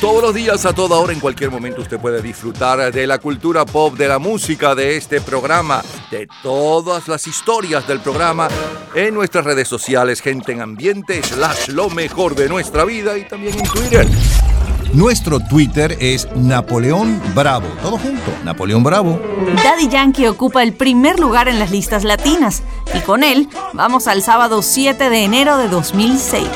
[0.00, 3.66] Todos los días, a toda hora, en cualquier momento, usted puede disfrutar de la cultura
[3.66, 8.46] pop, de la música, de este programa, de todas las historias del programa
[8.94, 13.58] en nuestras redes sociales, gente en ambiente, slash lo mejor de nuestra vida y también
[13.58, 14.06] en Twitter.
[14.92, 17.66] Nuestro Twitter es Napoleón Bravo.
[17.82, 19.20] Todo junto, Napoleón Bravo.
[19.62, 22.62] Daddy Yankee ocupa el primer lugar en las listas latinas
[22.94, 26.46] y con él vamos al sábado 7 de enero de 2006.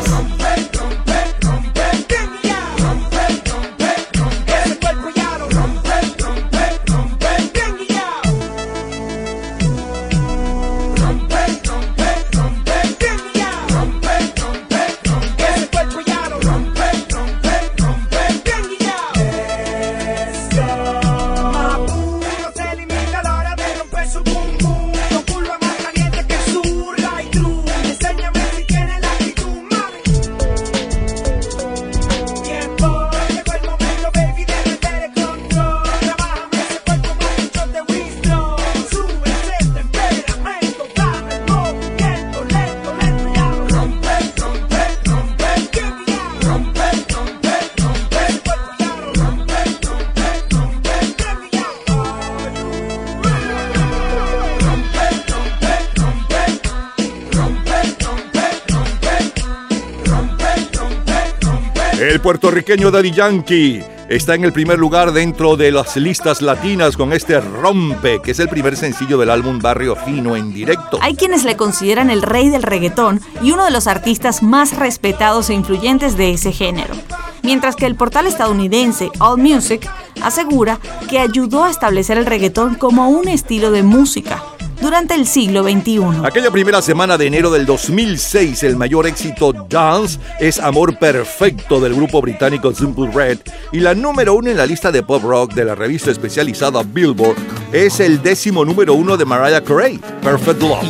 [62.31, 67.40] Puertorriqueño Daddy Yankee está en el primer lugar dentro de las listas latinas con este
[67.40, 71.01] Rompe, que es el primer sencillo del álbum Barrio Fino en directo.
[71.02, 75.51] Hay quienes le consideran el rey del reggaetón y uno de los artistas más respetados
[75.51, 76.94] e influyentes de ese género.
[77.43, 79.90] Mientras que el portal estadounidense AllMusic
[80.23, 80.78] asegura
[81.09, 84.40] que ayudó a establecer el reggaetón como un estilo de música
[84.81, 86.24] durante el siglo XXI.
[86.24, 91.94] Aquella primera semana de enero del 2006, el mayor éxito Dance es Amor Perfecto del
[91.94, 93.39] grupo británico Simple Red
[93.73, 97.36] y la número uno en la lista de pop rock de la revista especializada Billboard
[97.73, 100.82] es el décimo número uno de Mariah Carey, Perfect Love.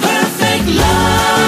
[0.00, 1.45] perfect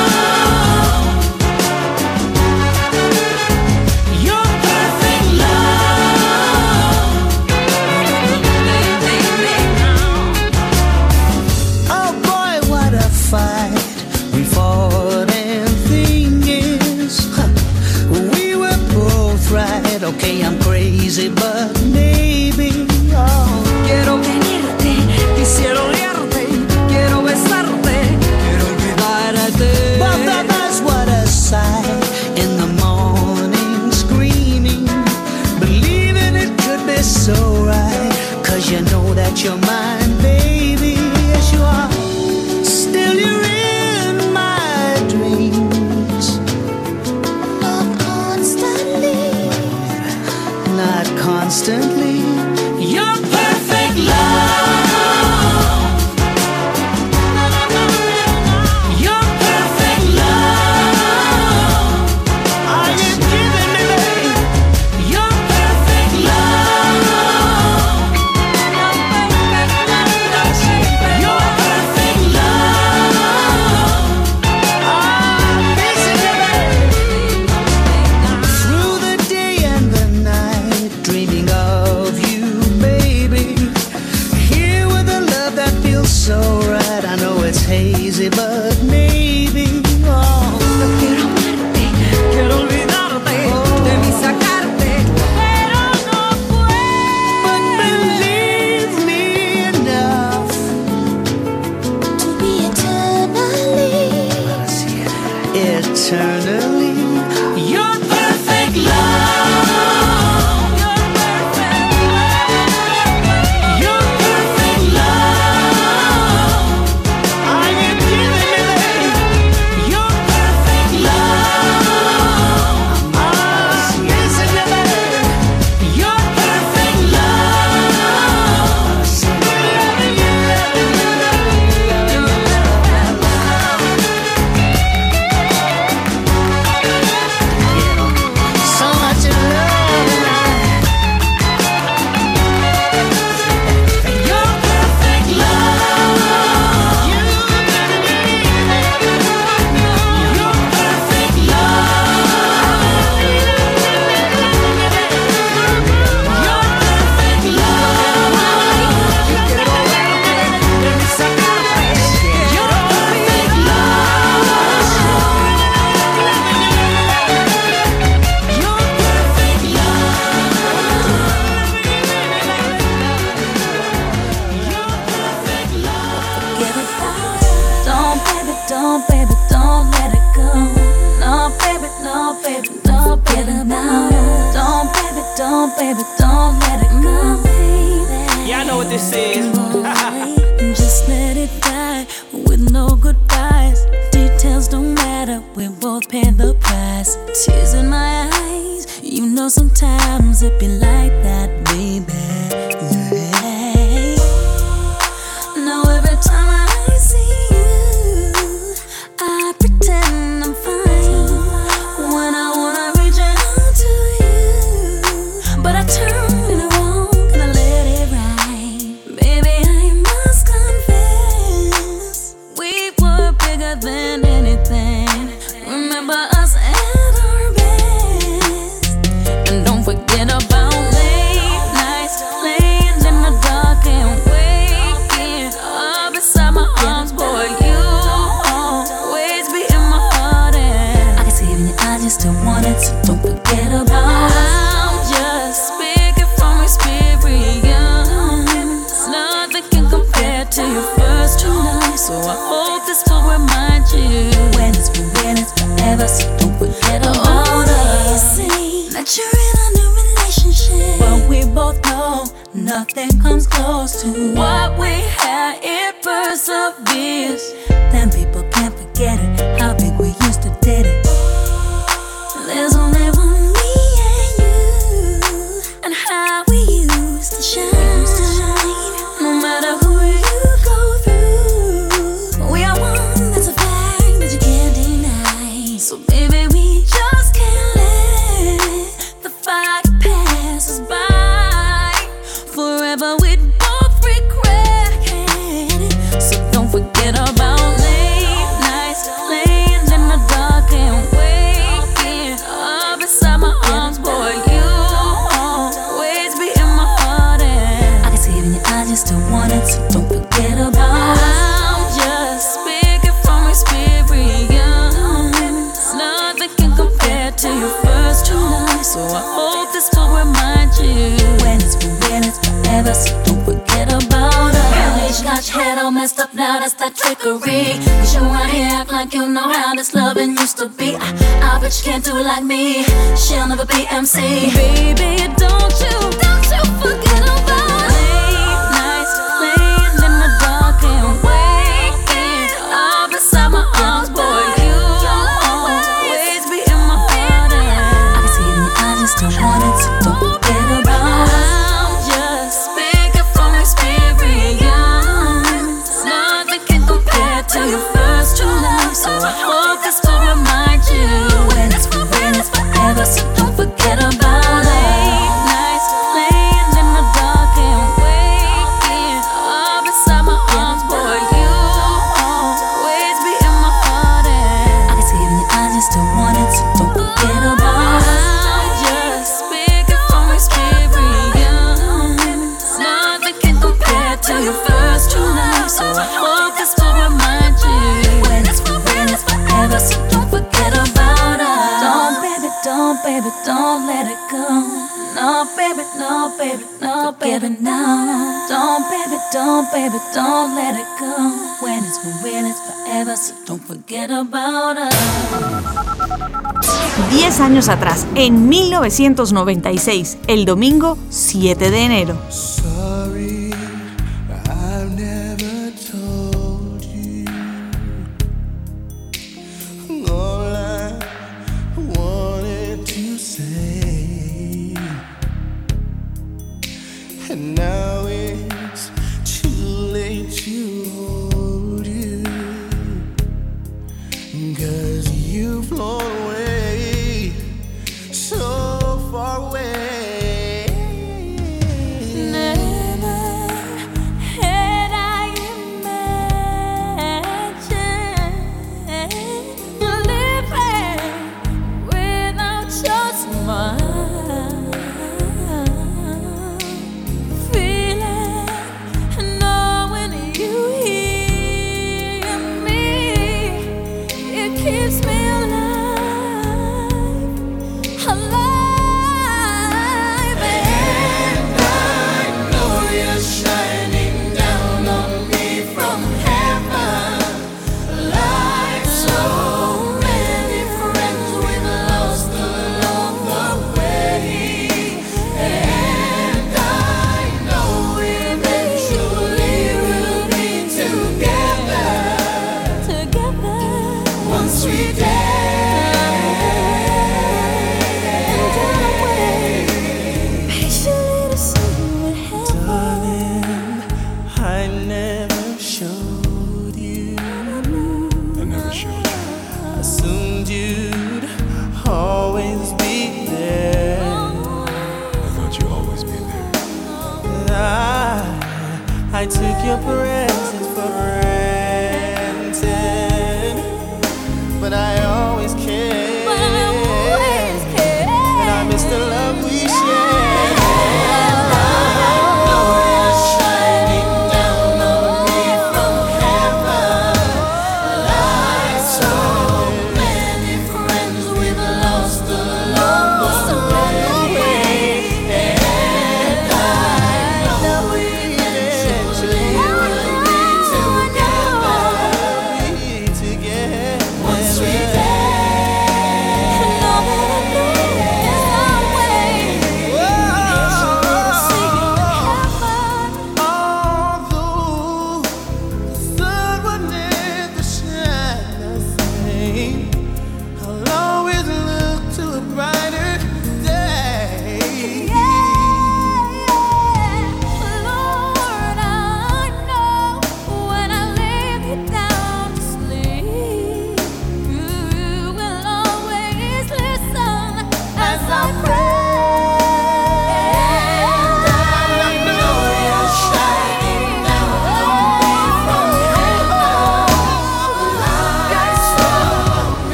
[408.98, 412.16] 1996, el domingo 7 de enero.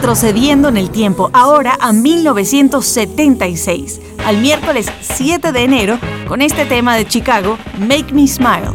[0.00, 6.96] retrocediendo en el tiempo, ahora a 1976, al miércoles 7 de enero, con este tema
[6.96, 8.70] de Chicago, Make Me Smile.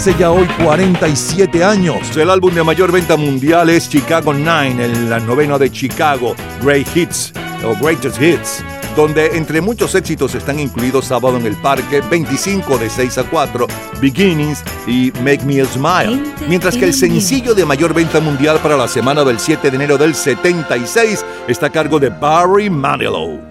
[0.00, 2.16] hace ya hoy 47 años.
[2.16, 6.86] El álbum de mayor venta mundial es Chicago 9, en la novena de Chicago, Great
[6.96, 8.64] Hits o Greatest Hits,
[8.96, 13.66] donde entre muchos éxitos están incluidos Sábado en el Parque, 25 de 6 a 4,
[14.00, 16.18] Beginnings y Make Me Smile.
[16.48, 19.98] Mientras que el sencillo de mayor venta mundial para la semana del 7 de enero
[19.98, 23.49] del 76 está a cargo de Barry Manilow.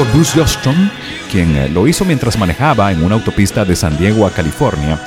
[0.00, 0.90] Por Bruce Johnston,
[1.30, 4.98] quien eh, lo hizo mientras manejaba en una autopista de San Diego a California,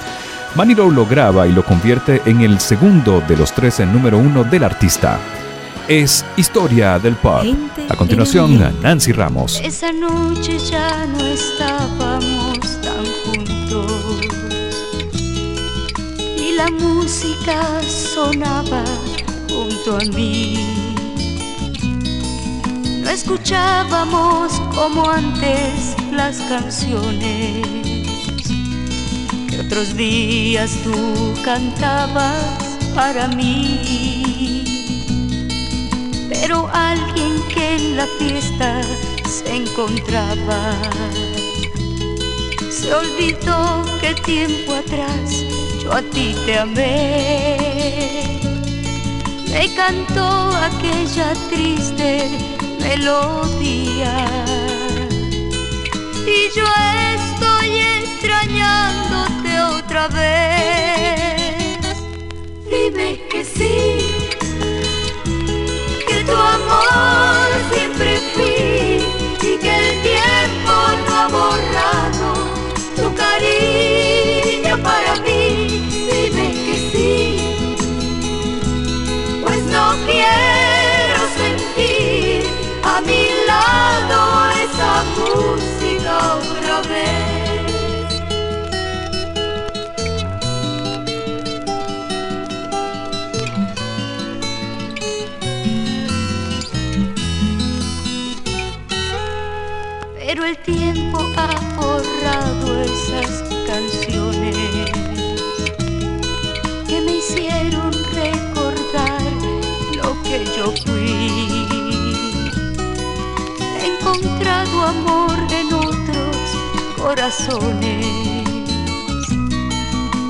[0.54, 4.44] Manilow lo graba y lo convierte en el segundo de los tres en número uno
[4.44, 5.18] del artista.
[5.88, 7.44] Es Historia del Pop.
[7.90, 9.60] A continuación, Nancy Ramos.
[9.64, 14.22] Esa noche ya no estábamos tan juntos
[16.38, 18.84] y la música sonaba
[19.50, 20.83] junto a mí.
[23.24, 27.66] Escuchábamos como antes las canciones
[29.50, 34.66] que otros días tú cantabas para mí.
[36.28, 38.82] Pero alguien que en la fiesta
[39.26, 40.74] se encontraba
[42.70, 45.46] se olvidó que tiempo atrás
[45.82, 47.58] yo a ti te amé.
[49.50, 52.53] Me cantó aquella triste
[52.96, 54.16] melodía
[56.28, 56.66] y yo
[57.16, 61.98] estoy extrañándote otra vez.
[62.70, 63.78] Dime que sí,
[66.08, 70.74] que tu amor siempre fui y que el tiempo
[71.08, 72.30] no ha borrado
[72.96, 73.93] tu cariño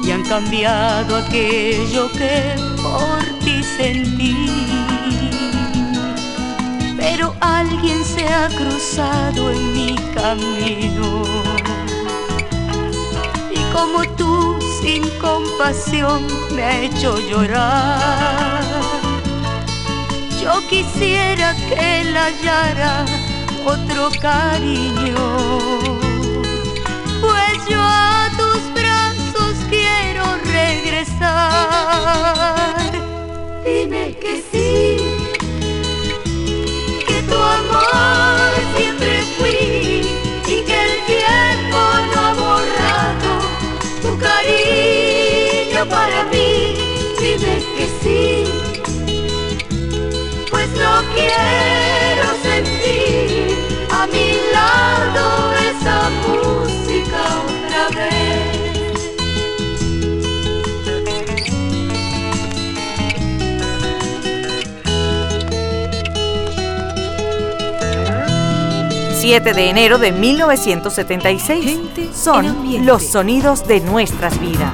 [0.04, 4.36] y han cambiado aquello que por ti sentí.
[6.98, 11.24] Pero alguien se ha cruzado en mi camino
[13.52, 16.26] y como tú sin compasión
[16.56, 18.64] me ha hecho llorar.
[20.42, 23.06] Yo quisiera que la hallara
[23.66, 25.93] otro cariño
[33.66, 34.98] Dime que sí,
[37.08, 40.02] que tu amor siempre fui
[40.48, 41.80] y que el tiempo
[42.12, 43.32] no ha borrado
[44.02, 46.76] tu cariño para mí.
[47.20, 48.24] Dime que sí,
[50.50, 53.56] pues no quiero sentir
[53.92, 55.24] a mi lado
[55.70, 55.98] esa
[56.28, 58.23] música otra vez.
[69.24, 71.80] 7 de enero de 1976.
[72.14, 74.74] Son los sonidos de nuestras vidas.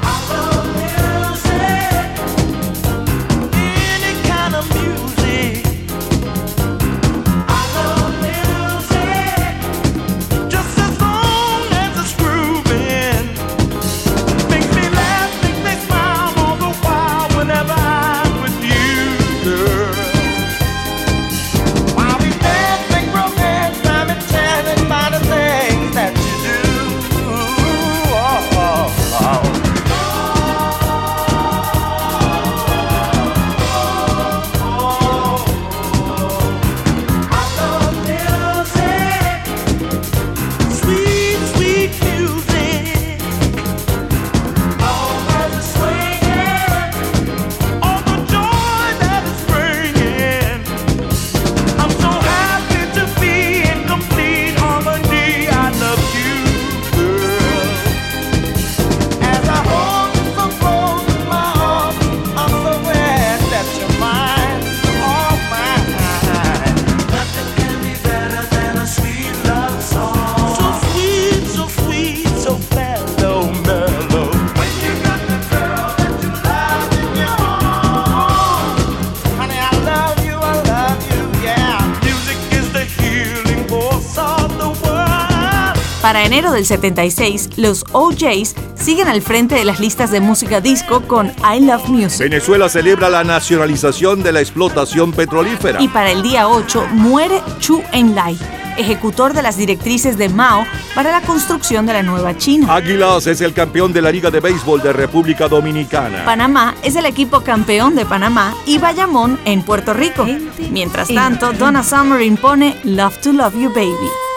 [86.51, 91.59] del 76, los OJs siguen al frente de las listas de música disco con I
[91.61, 92.19] Love Music.
[92.19, 95.81] Venezuela celebra la nacionalización de la explotación petrolífera.
[95.81, 98.37] Y para el día 8 muere Chu Enlai,
[98.77, 100.65] ejecutor de las directrices de Mao
[100.95, 102.73] para la construcción de la nueva China.
[102.73, 106.25] Águilas es el campeón de la Liga de Béisbol de República Dominicana.
[106.25, 110.25] Panamá es el equipo campeón de Panamá y Bayamón en Puerto Rico.
[110.71, 114.28] Mientras tanto, Donna Summer impone Love to Love You Baby.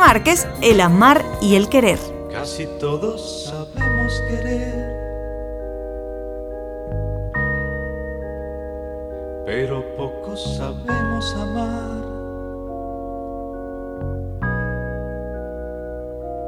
[0.00, 1.98] Márquez, El amar y el querer.
[2.32, 4.96] Casi todos sabemos querer,
[9.44, 12.00] pero pocos sabemos amar.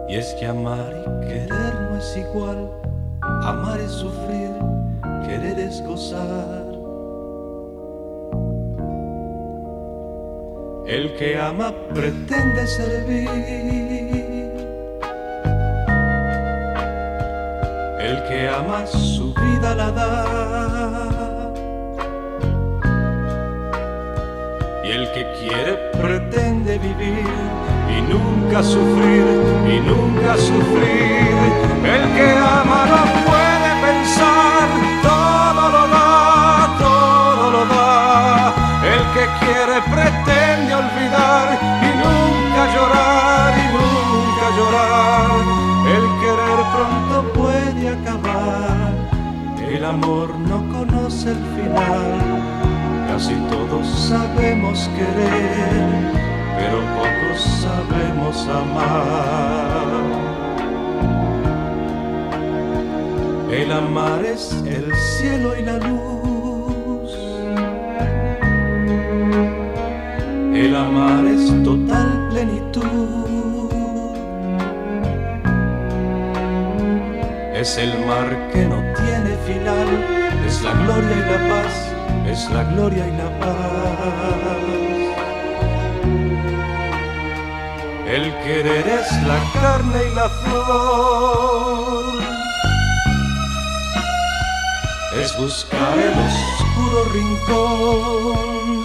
[0.09, 2.71] Y es que amar y querer no es igual,
[3.21, 4.51] amar es sufrir,
[5.27, 6.72] querer es gozar.
[10.93, 13.27] El que ama pretende servir.
[17.99, 21.55] El que ama su vida la da.
[24.85, 27.25] Y el que quiere pretende vivir
[27.97, 29.25] y nunca sufrir,
[29.75, 31.33] y nunca sufrir.
[31.87, 33.22] El que ama
[39.73, 45.31] quiere pretende olvidar y nunca llorar, y nunca llorar.
[45.87, 48.93] El querer pronto puede acabar,
[49.69, 52.21] el amor no conoce el final.
[53.09, 56.13] Casi todos sabemos querer,
[56.57, 59.83] pero pocos sabemos amar.
[63.51, 66.12] El amar es el cielo y la luz.
[70.63, 73.69] El amar es total plenitud.
[77.53, 79.89] Es el mar que no tiene final,
[80.47, 81.93] es la gloria y la paz
[82.33, 83.57] es la gloria y la paz.
[88.07, 92.05] El querer es la carne y la flor.
[95.21, 98.82] Es buscar el oscuro rincón.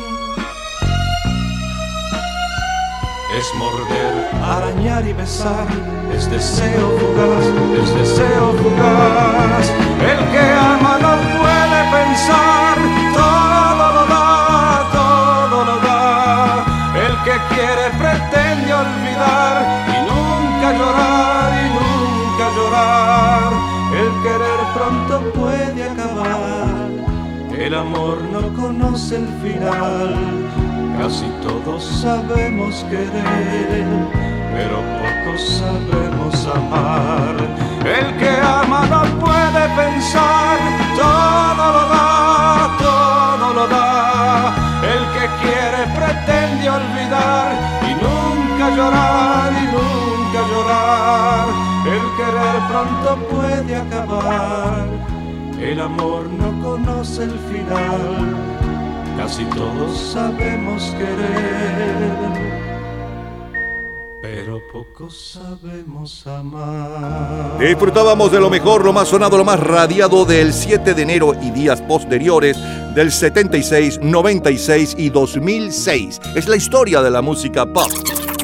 [3.38, 5.68] Es morder, arañar y besar.
[6.12, 7.46] Es deseo fugaz,
[7.84, 9.70] es deseo fugaz.
[10.12, 10.44] El que
[10.74, 12.78] ama no puede pensar.
[13.14, 16.66] Todo lo da, todo lo da.
[17.06, 19.56] El que quiere pretende olvidar
[19.94, 23.50] y nunca llorar y nunca llorar.
[24.02, 26.90] El querer pronto puede acabar.
[27.56, 30.47] El amor no conoce el final.
[30.98, 33.86] Casi todos sabemos querer,
[34.52, 37.36] pero pocos sabemos amar.
[37.86, 40.58] El que ama no puede pensar,
[40.96, 44.56] todo lo da, todo lo da.
[44.82, 47.52] El que quiere pretende olvidar
[47.84, 51.48] y nunca llorar y nunca llorar.
[51.86, 54.86] El querer pronto puede acabar,
[55.60, 58.57] el amor no conoce el final.
[59.18, 62.38] Casi todos sabemos querer,
[64.22, 67.58] pero pocos sabemos amar.
[67.60, 71.50] Disfrutábamos de lo mejor, lo más sonado, lo más radiado del 7 de enero y
[71.50, 72.58] días posteriores
[72.94, 76.20] del 76, 96 y 2006.
[76.36, 77.92] Es la historia de la música pop.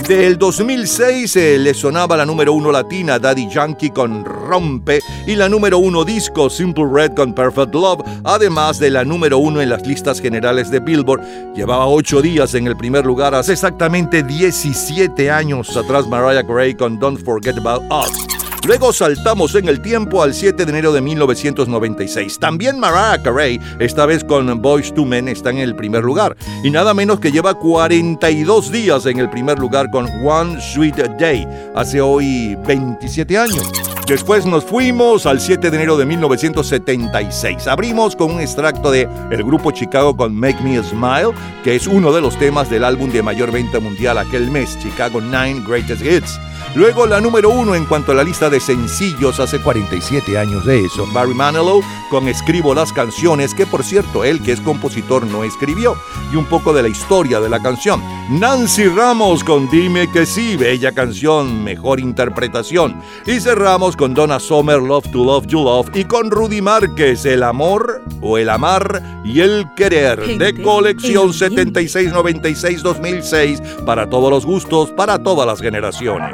[0.07, 5.47] Del 2006 eh, le sonaba la número uno latina Daddy Yankee con Rompe y la
[5.47, 9.87] número uno disco Simple Red con Perfect Love, además de la número uno en las
[9.87, 11.53] listas generales de Billboard.
[11.55, 16.99] Llevaba ocho días en el primer lugar hace exactamente 17 años atrás Mariah Carey con
[16.99, 18.42] Don't Forget About Us.
[18.65, 22.39] Luego saltamos en el tiempo al 7 de enero de 1996.
[22.39, 26.37] También Mariah Carey, esta vez con Boys to Men, está en el primer lugar.
[26.63, 31.45] Y nada menos que lleva 42 días en el primer lugar con One Sweet Day,
[31.75, 33.69] hace hoy 27 años.
[34.07, 37.67] Después nos fuimos al 7 de enero de 1976.
[37.67, 41.31] Abrimos con un extracto de el grupo Chicago con Make Me Smile,
[41.65, 45.19] que es uno de los temas del álbum de mayor venta mundial aquel mes, Chicago
[45.19, 46.39] 9 Greatest Hits.
[46.75, 50.85] Luego la número uno en cuanto a la lista de sencillos hace 47 años de
[50.85, 51.05] eso.
[51.13, 55.95] Barry Manilow con Escribo las canciones, que por cierto él que es compositor no escribió.
[56.31, 58.01] Y un poco de la historia de la canción.
[58.29, 62.99] Nancy Ramos con Dime que sí, bella canción, mejor interpretación.
[63.27, 65.91] Y cerramos con Donna Summer, Love to Love You Love.
[65.93, 70.39] Y con Rudy Márquez, El amor o el amar y el querer.
[70.39, 76.31] De colección 7696-2006 para todos los gustos, para todas las generaciones.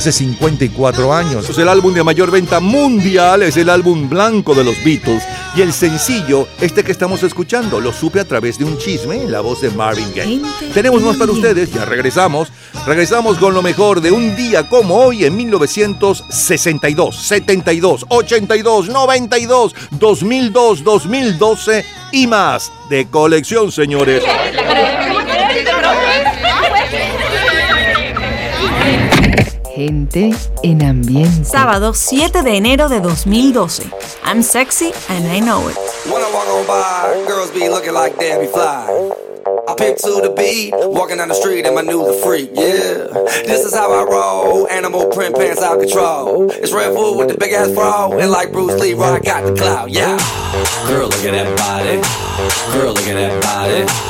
[0.00, 1.50] Hace 54 años.
[1.50, 5.22] Es el álbum de mayor venta mundial, es el álbum blanco de los Beatles
[5.54, 9.30] y el sencillo, este que estamos escuchando, lo supe a través de un chisme en
[9.30, 10.40] la voz de Marvin Gaye.
[10.72, 12.48] Tenemos más para ustedes, ya regresamos.
[12.86, 20.82] Regresamos con lo mejor de un día como hoy en 1962, 72, 82, 92, 2002,
[20.82, 24.22] 2012 y más de colección, señores.
[29.80, 30.30] Gente
[30.62, 31.42] en ambiente.
[31.42, 33.84] Sábado 7 de enero de 2012.
[34.26, 35.76] I'm sexy and I know it.
[36.04, 39.10] When I walk on by, girls be looking like Debbie Fly.
[39.66, 43.08] I pick to the beat, walking down the street and my new the freak, yeah.
[43.46, 46.50] This is how I roll, animal print pants out control.
[46.50, 49.54] It's Red Bull with the big ass bra, and like Bruce Lee, I got the
[49.54, 50.18] clout, yeah.
[50.88, 51.96] Girl, look at that body.
[52.76, 54.09] Girl, look at that body.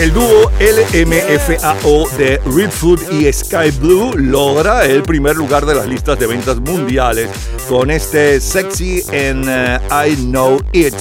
[0.00, 6.18] El dúo LMFAO de Redfoot y Sky Blue logra el primer lugar de las listas
[6.18, 7.28] de ventas mundiales
[7.68, 10.94] con este Sexy uh, I Know It,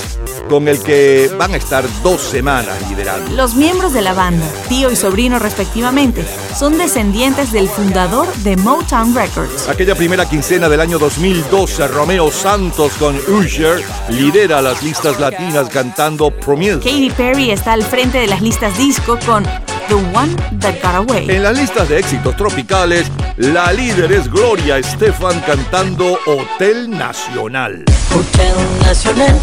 [0.50, 3.32] con el que van a estar dos semanas liderando.
[3.36, 6.26] Los miembros de la banda, tío y sobrino respectivamente,
[6.58, 9.68] son descendientes del fundador de Motown Records.
[9.68, 16.32] Aquella primera quincena del año 2012, Romeo Santos con Usher lidera las listas latinas cantando
[16.32, 16.80] Promise.
[16.80, 19.44] Katy Perry está al frente de las listas disco con
[19.92, 21.26] The One That Got Away.
[21.30, 27.84] En las listas de éxitos tropicales, la líder es Gloria Estefan cantando Hotel Nacional.
[28.10, 28.56] Hotel
[28.86, 29.38] Nacional,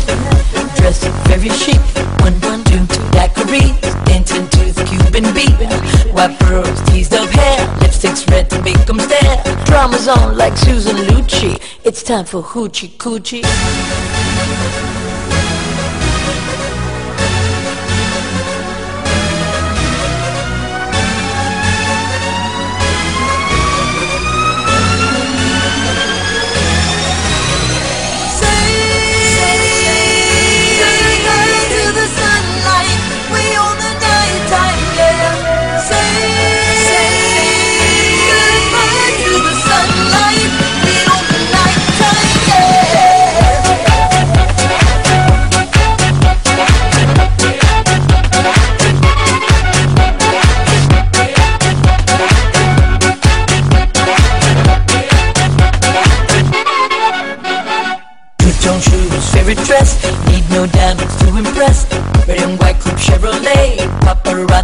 [0.76, 1.78] dressed very chic.
[2.22, 3.74] One, one, two, two daiquiris,
[4.06, 5.52] dancing to the Cuban beat.
[6.14, 9.42] White pearls, teased up hair, lipsticks red to make 'em stare.
[9.66, 11.60] Drama's on like Susan Lucci.
[11.84, 13.44] It's time for hoochie coochie.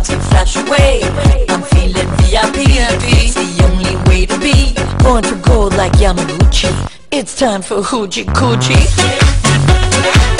[0.04, 1.00] Paparazzi flash away.
[1.48, 4.74] I'm feeling VIP It's the only way to be.
[5.02, 6.70] Born to go like Yamaguchi.
[7.10, 10.33] It's time for hoochie coochie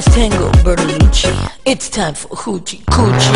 [0.00, 1.28] last tango, Bertolucci.
[1.66, 3.30] It's time for hoochie coochie.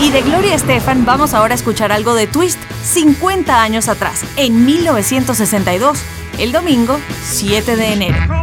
[0.00, 4.66] Y de Gloria Estefan vamos ahora a escuchar algo de Twist 50 años atrás, en
[4.66, 5.98] 1962,
[6.38, 8.33] el domingo 7 de enero.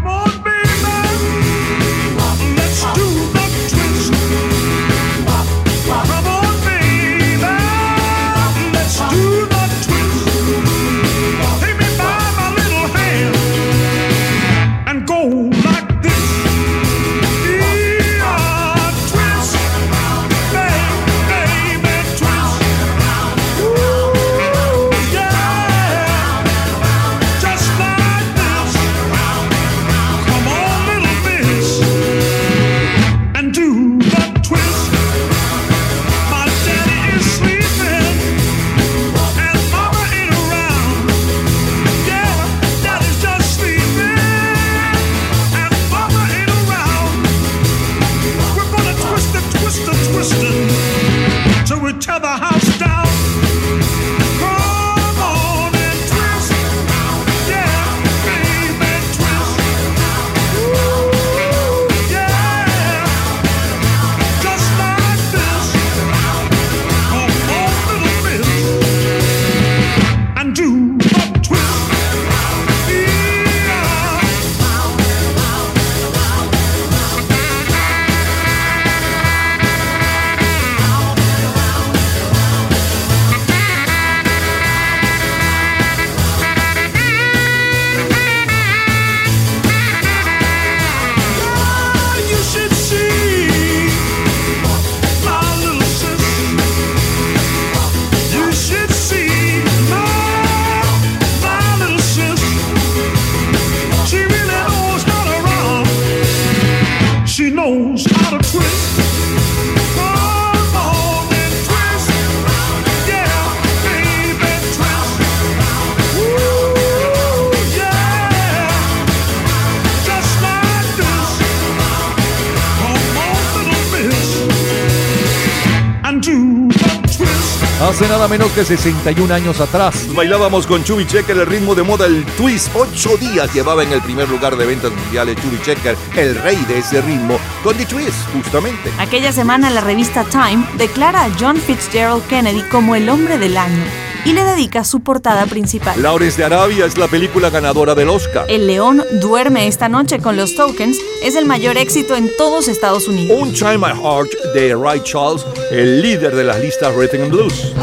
[127.82, 132.06] Hace nada menos que 61 años atrás, bailábamos con Chubby Checker el ritmo de moda
[132.06, 132.70] el twist.
[132.76, 136.78] Ocho días llevaba en el primer lugar de ventas mundiales Chubby Checker, el rey de
[136.78, 138.92] ese ritmo, con The Twist, justamente.
[139.00, 143.84] Aquella semana la revista Time declara a John Fitzgerald Kennedy como el hombre del año
[144.26, 146.02] y le dedica su portada principal.
[146.02, 148.46] Lawrence de Arabia es la película ganadora del Oscar.
[148.50, 153.08] El León duerme esta noche con los Tokens es el mayor éxito en todos Estados
[153.08, 153.38] Unidos.
[153.42, 157.74] Untie My Heart de Ray Charles, el líder de las listas Rhythm and Blues.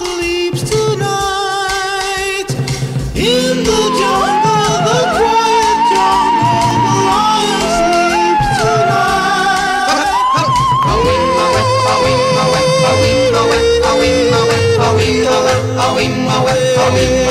[0.00, 2.48] Sleeps tonight.
[3.14, 8.50] In the jungle, the quiet jungle, the lion sleeps
[16.92, 17.30] Near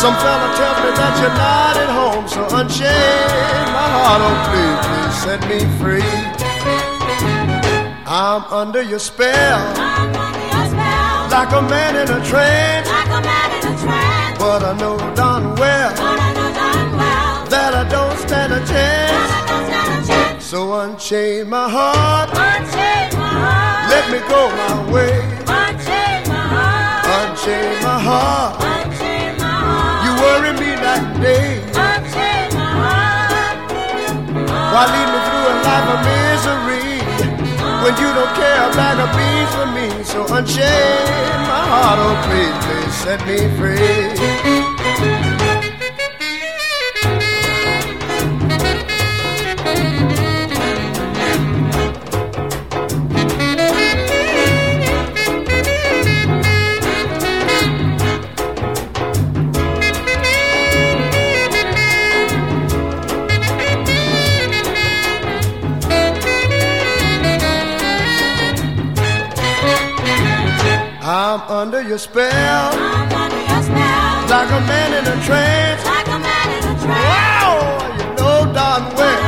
[0.00, 2.24] Some fella tells me that you're not at home.
[2.26, 6.14] So unchain my heart, oh please, please set me free.
[8.08, 11.28] I'm under your spell, under your spell.
[11.36, 12.88] like a man in a trance.
[12.88, 14.38] Like a man in a trance.
[14.38, 15.92] But I know darn well
[17.52, 20.42] that I don't stand a chance.
[20.42, 23.90] So unchain my heart, unchain my heart.
[23.92, 25.12] let me go my way.
[27.20, 28.54] Unchain my heart,
[28.86, 28.89] you
[30.20, 31.48] worry me and day.
[34.72, 36.88] Why lead me through a life of misery
[37.82, 39.88] when you don't care a bag of beans for me?
[40.04, 45.39] So unchain my heart, oh please, please set me free.
[71.80, 72.76] I'm under your spell.
[74.28, 75.82] Like a man in a trance.
[76.84, 77.56] Wow,
[77.98, 79.20] you know darn well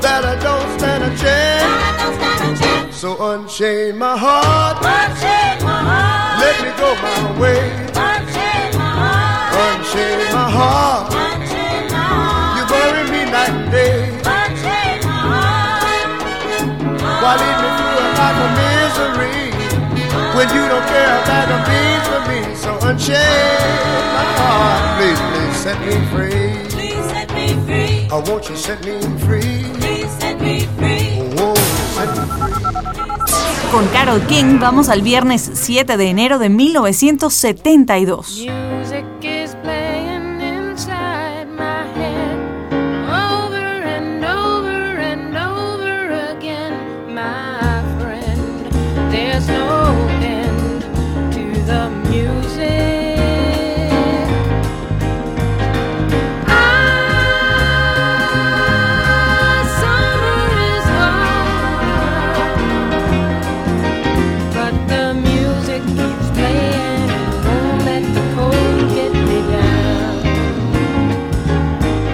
[0.00, 2.96] that I don't stand a chance.
[2.96, 4.80] So unchain my heart.
[6.40, 7.60] Let me go my way.
[7.92, 8.72] Unchain
[10.32, 11.12] my heart.
[12.56, 14.16] You bury me night and day.
[17.20, 19.27] Why lead me through a life of misery?
[22.98, 23.78] Unchain
[24.12, 26.68] my heart, please, please set me free.
[26.70, 28.08] Please set me free.
[28.10, 29.64] Oh, won't you set me free?
[29.78, 31.22] Please set me free.
[31.38, 31.54] Oh,
[31.94, 32.48] set me free.
[33.70, 38.46] Con Carol King vamos al viernes 7 de enero de 1972.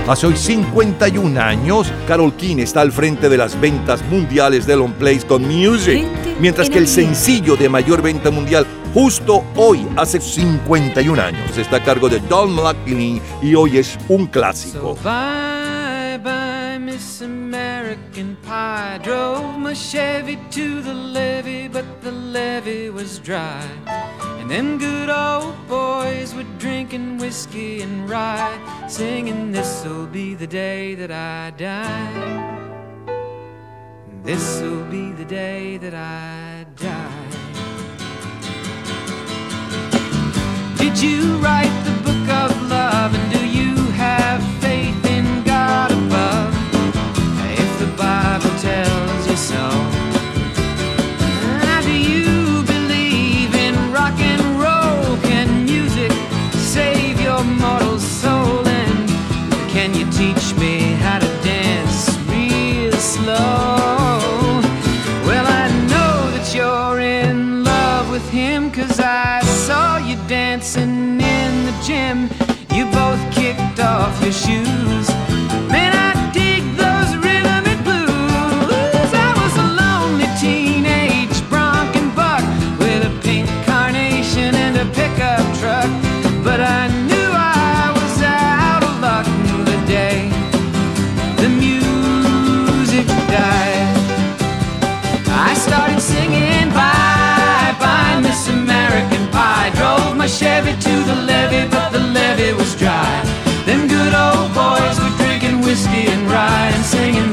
[0.07, 4.93] Hace hoy 51 años, Carol King está al frente de las ventas mundiales de Long
[4.93, 6.05] Plays con Music,
[6.41, 11.83] mientras que el sencillo de mayor venta mundial justo hoy, hace 51 años, está a
[11.83, 14.95] cargo de Don McLean y hoy es un clásico.
[15.03, 19.01] Bye bye, Miss American Pie.
[19.03, 23.63] Drove my Chevy to the levee, but the levee was dry.
[24.45, 30.95] And them good old boys were drinking whiskey and rye, singing, This'll be the day
[30.97, 32.85] that I die.
[34.23, 37.31] This'll be the day that I die.
[40.77, 43.15] Did you write the book of love?
[43.15, 44.64] And do you have
[71.85, 72.31] gym.
[72.73, 75.07] You both kicked off your shoes.
[75.69, 79.11] Man, I dig those rhythm and blues.
[79.13, 82.45] I was a lonely teenage bronc and buck
[82.79, 85.91] with a pink carnation and a pickup truck.
[86.43, 89.27] But I knew I was out of luck
[89.69, 90.31] the day
[91.37, 93.93] the music died.
[95.29, 99.71] I started singing bye bye, Miss American Pie.
[99.75, 101.34] Drove my Chevy to the left.
[106.73, 107.25] Gym.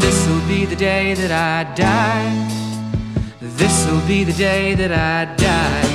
[0.51, 2.31] You both day that I die.
[3.39, 5.87] This'll be the day that I die.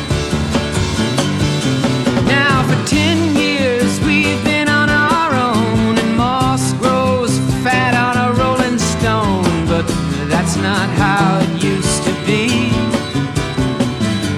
[2.27, 8.29] Now, for ten years we've been on our own, and moss grows fat on a
[8.41, 9.67] rolling stone.
[9.67, 9.87] But
[10.31, 12.71] that's not how it used to be.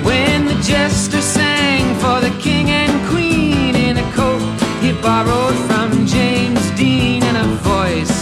[0.08, 4.42] When the jester sang for the king and queen in a coat
[4.80, 8.17] he borrowed from James Dean and a voice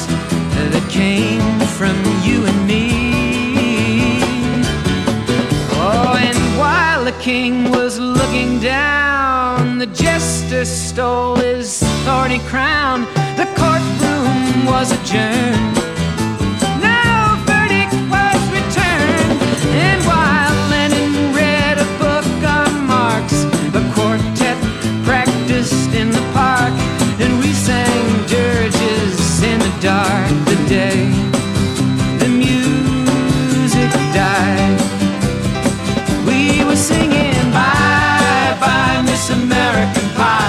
[0.97, 2.89] came from you and me.
[5.73, 13.03] Oh, and while the king was looking down, the jester stole his thorny crown.
[13.41, 15.77] The courtroom was adjourned.
[16.83, 17.07] No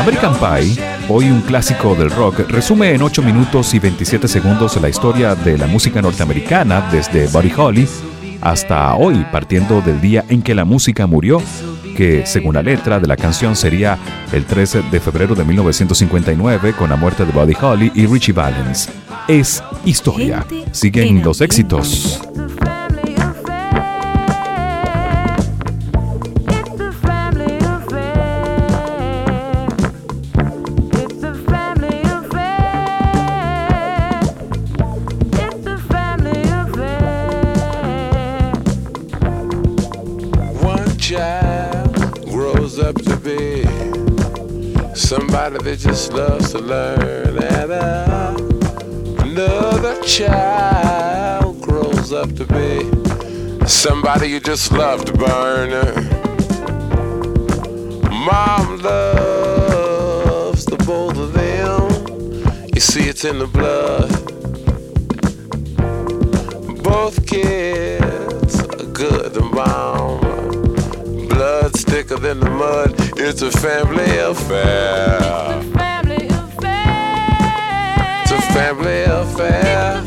[0.07, 0.77] American Pie.
[1.09, 5.57] Hoy un clásico del rock, resume en 8 minutos y 27 segundos la historia de
[5.57, 7.87] la música norteamericana desde Buddy Holly
[8.39, 11.41] hasta hoy, partiendo del día en que la música murió,
[11.97, 13.99] que según la letra de la canción sería
[14.31, 18.89] el 13 de febrero de 1959 con la muerte de Buddy Holly y Richie Valens.
[19.27, 20.45] Es historia.
[20.71, 22.21] Siguen los éxitos.
[45.63, 48.35] That just loves to learn, and uh,
[49.19, 55.69] another child grows up to be somebody you just love to burn.
[58.11, 61.89] Mom loves the both of them.
[62.73, 64.11] You see, it's in the blood.
[66.83, 70.19] Both kids are good to mom.
[71.27, 73.06] Blood's thicker than the mud.
[73.19, 75.17] It's a family affair.
[78.21, 80.03] It's a family affair.
[80.03, 80.06] Oh,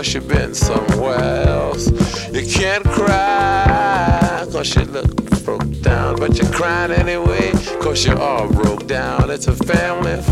[0.00, 1.90] cause you've been somewhere else.
[2.32, 5.14] You can't cry cause you look
[5.44, 6.16] broke down.
[6.16, 7.52] But you're crying anyway
[7.82, 9.30] cause you're all broke down.
[9.30, 10.22] It's a family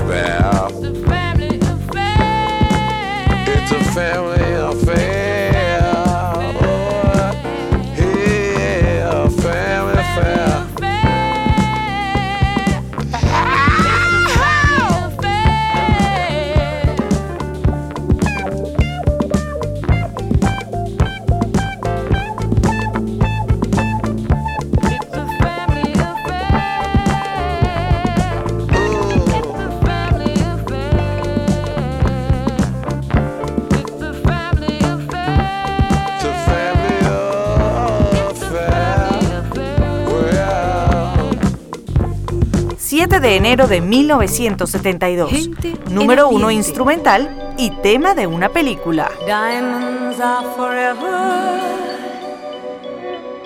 [43.68, 45.50] de enero de 1972.
[45.90, 49.10] Número 1 instrumental y tema de una película.
[49.26, 51.60] Diamonds are forever.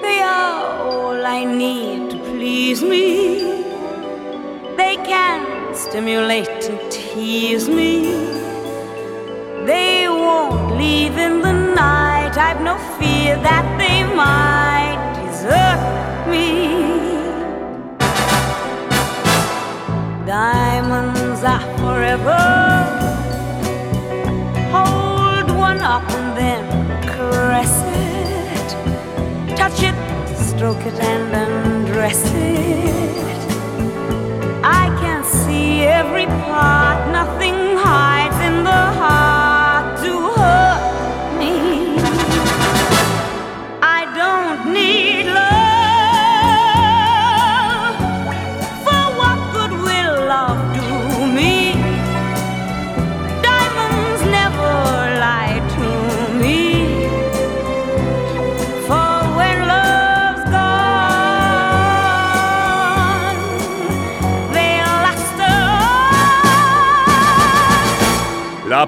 [0.01, 3.63] They are all I need to please me.
[4.77, 8.15] They can stimulate and tease me.
[9.67, 12.37] They won't leave in the night.
[12.37, 14.72] I've no fear that they might
[20.33, 22.41] Diamonds are forever.
[24.73, 26.63] Hold one up and then
[27.03, 28.69] caress it.
[29.55, 29.95] Touch it,
[30.39, 33.43] stroke it, and undress it.
[34.65, 37.27] I can see every part now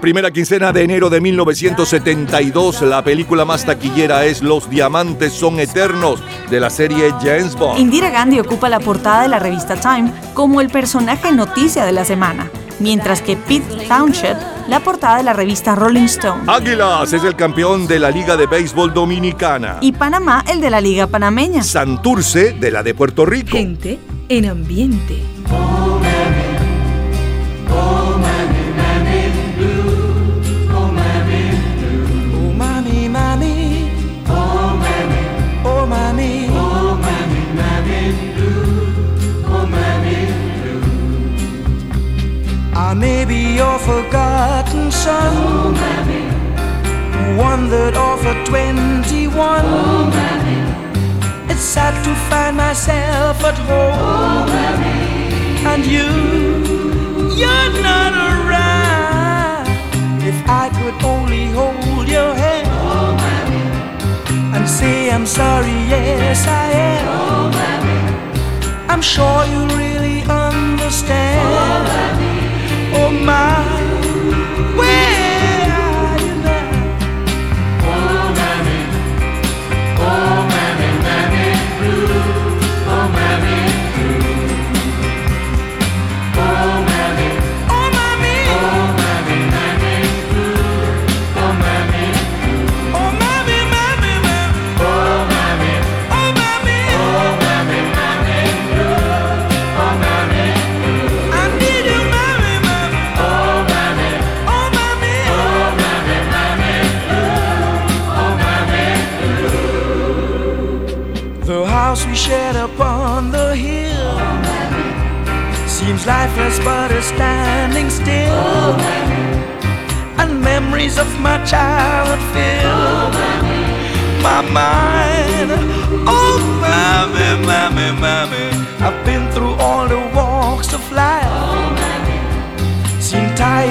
[0.04, 6.22] primera quincena de enero de 1972, la película más taquillera es Los Diamantes son Eternos,
[6.50, 7.80] de la serie James Bond.
[7.80, 12.04] Indira Gandhi ocupa la portada de la revista Time como el personaje noticia de la
[12.04, 12.50] semana,
[12.80, 16.42] mientras que Pete Townshend la portada de la revista Rolling Stone.
[16.48, 19.78] Águilas es el campeón de la Liga de Béisbol Dominicana.
[19.80, 21.62] Y Panamá el de la Liga Panameña.
[21.62, 23.52] Santurce de la de Puerto Rico.
[23.52, 23.98] Gente
[24.28, 25.33] en ambiente.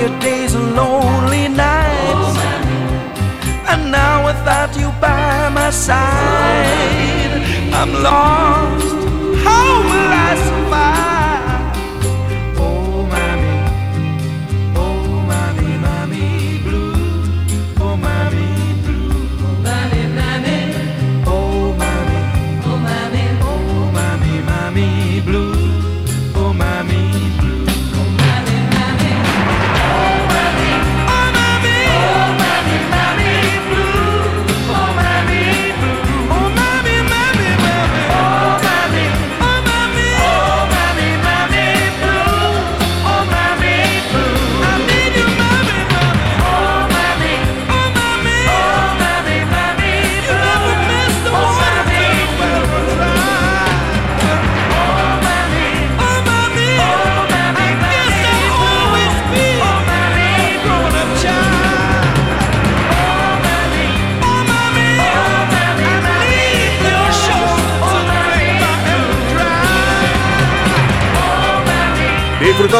[0.04, 2.38] Tired days and lonely nights.
[3.70, 7.32] And now without you by my side,
[7.72, 9.03] I'm lost.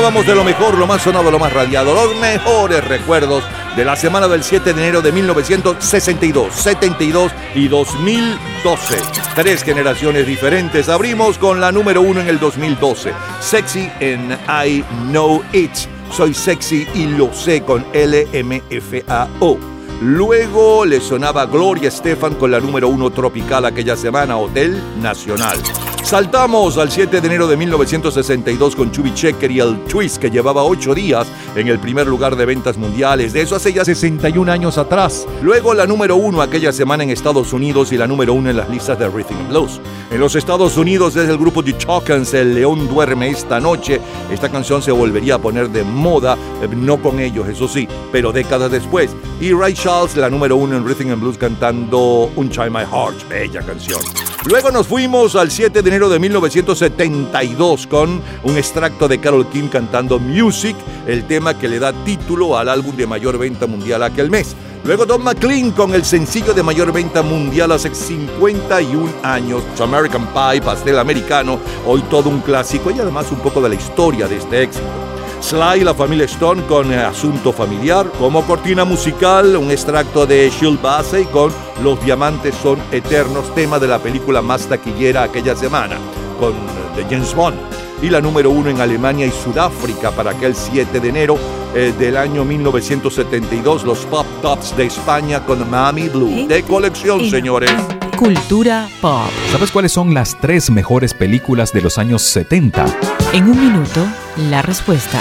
[0.03, 3.41] Disfrutábamos de lo mejor, lo más sonado, lo más radiado, los mejores recuerdos
[3.77, 8.98] de la semana del 7 de enero de 1962, 72 y 2012.
[9.33, 10.90] Tres generaciones diferentes.
[10.90, 15.72] Abrimos con la número uno en el 2012, Sexy en I Know It.
[16.11, 19.57] Soy sexy y lo sé con LMFAO.
[20.01, 25.59] Luego le sonaba Gloria Estefan con la número uno tropical aquella semana, Hotel Nacional.
[26.03, 30.64] Saltamos al 7 de enero de 1962 con Chubby Checker y el Twist que llevaba
[30.64, 31.25] 8 días
[31.56, 33.32] en el primer lugar de ventas mundiales.
[33.32, 35.25] De eso hace ya 61 años atrás.
[35.41, 38.69] Luego la número 1 aquella semana en Estados Unidos y la número 1 en las
[38.69, 39.80] listas de Rhythm and Blues.
[40.11, 44.01] En los Estados Unidos es el grupo The Chocans, El León Duerme esta noche.
[44.30, 48.33] Esta canción se volvería a poner de moda, eh, no con ellos, eso sí, pero
[48.33, 49.09] décadas después.
[49.40, 53.61] Y Ray Charles, la número 1 en Rhythm and Blues cantando Unchain My Heart, bella
[53.61, 54.01] canción.
[54.45, 59.67] Luego nos fuimos al 7 de enero de 1972 con un extracto de Carol King
[59.67, 64.31] cantando Music, el tema que le da título al álbum de mayor venta mundial aquel
[64.31, 64.55] mes.
[64.85, 70.63] Luego Don McLean con el sencillo de mayor venta mundial hace 51 años, American Pie,
[70.63, 74.63] pastel americano, hoy todo un clásico y además un poco de la historia de este
[74.63, 75.12] éxito.
[75.43, 78.09] Sly y la familia Stone con eh, Asunto Familiar.
[78.17, 81.51] Como cortina musical, un extracto de Shield Bassey con
[81.83, 85.97] Los Diamantes son Eternos, tema de la película más taquillera aquella semana,
[86.39, 87.57] con eh, de James Bond.
[88.01, 91.38] y la número uno en Alemania y Sudáfrica para aquel 7 de enero
[91.75, 96.47] eh, del año 1972, los Pop Tops de España con Mami Blue.
[96.47, 97.72] De colección, señores.
[98.17, 99.30] Cultura pop.
[99.51, 102.85] ¿Sabes cuáles son las tres mejores películas de los años 70?
[103.33, 104.06] En un minuto,
[104.50, 105.19] la respuesta.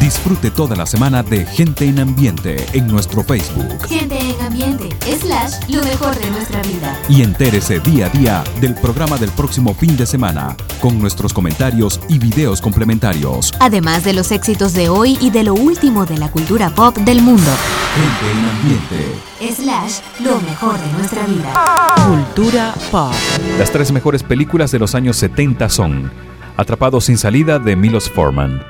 [0.00, 4.88] Disfrute toda la semana de Gente en Ambiente en nuestro Facebook Gente en ambiente,
[5.20, 6.98] slash, lo mejor de nuestra vida.
[7.08, 12.00] y entérese día a día del programa del próximo fin de semana con nuestros comentarios
[12.08, 13.52] y videos complementarios.
[13.60, 17.22] Además de los éxitos de hoy y de lo último de la cultura pop del
[17.22, 17.50] mundo.
[17.94, 19.62] Gente en Ambiente.
[19.62, 21.94] Slash, lo mejor de nuestra vida.
[22.06, 23.12] Cultura pop.
[23.58, 26.10] Las tres mejores películas de los años 70 son
[26.56, 28.62] Atrapados sin salida de Milos Forman,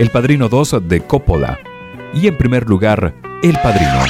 [0.00, 1.58] El Padrino 2 de Coppola
[2.14, 4.02] y en primer lugar El Padrino.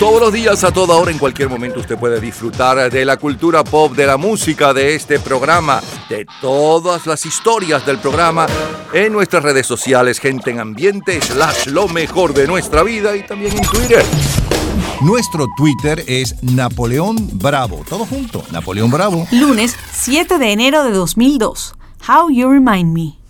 [0.00, 3.62] Todos los días, a toda hora, en cualquier momento, usted puede disfrutar de la cultura
[3.62, 8.48] pop, de la música, de este programa, de todas las historias del programa
[8.92, 13.56] en nuestras redes sociales, gente en ambiente, slash lo mejor de nuestra vida y también
[13.56, 14.04] en Twitter.
[15.02, 17.84] Nuestro Twitter es Napoleón Bravo.
[17.88, 19.24] Todo junto, Napoleón Bravo.
[19.30, 21.76] Lunes 7 de enero de 2002.
[22.08, 23.15] How You Remind Me.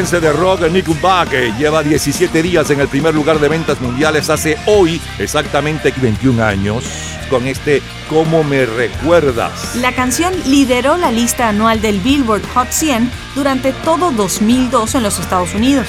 [0.00, 4.30] canadiense de rock Nickelback eh, lleva 17 días en el primer lugar de ventas mundiales
[4.30, 6.84] hace hoy exactamente 21 años
[7.28, 9.76] con este ¿Cómo me recuerdas?
[9.76, 15.18] La canción lideró la lista anual del Billboard Hot 100 durante todo 2002 en los
[15.18, 15.86] Estados Unidos.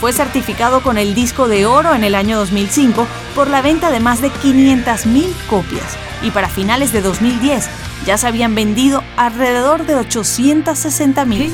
[0.00, 4.00] Fue certificado con el disco de oro en el año 2005 por la venta de
[4.00, 7.68] más de 500.000 copias y para finales de 2010
[8.04, 11.50] ya se habían vendido alrededor de 860.000.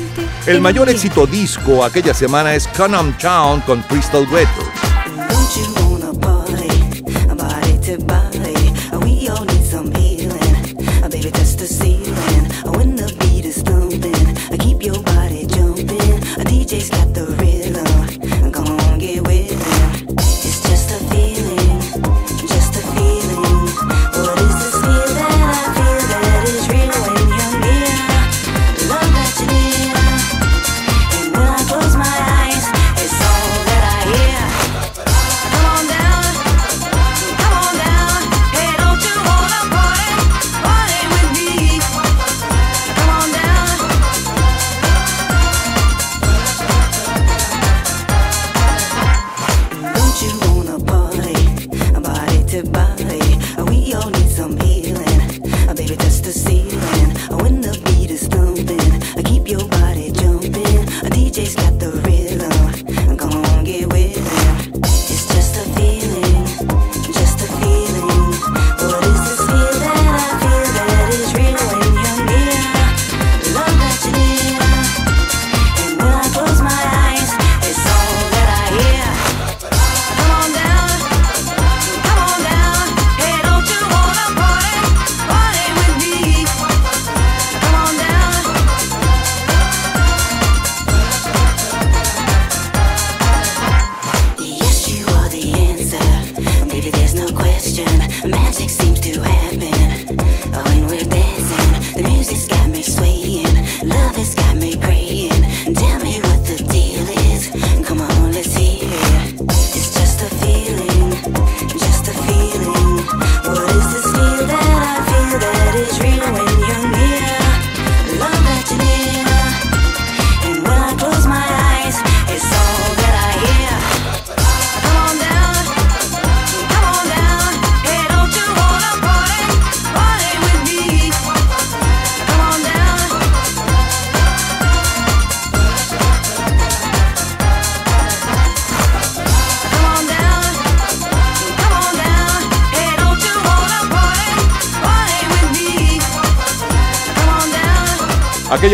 [0.47, 4.70] El mayor éxito disco aquella semana es Canam Town con Crystal Records.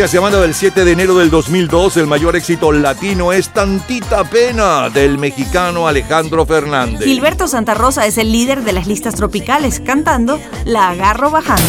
[0.08, 4.88] Esta semana del 7 de enero del 2002, el mayor éxito latino es Tantita Pena
[4.88, 7.04] del mexicano Alejandro Fernández.
[7.04, 11.62] Gilberto Santa Rosa es el líder de las listas tropicales, cantando La agarro bajando.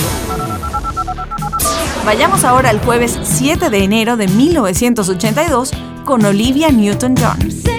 [2.05, 5.71] Vayamos ahora al jueves 7 de enero de 1982
[6.05, 7.78] con Olivia Newton-John.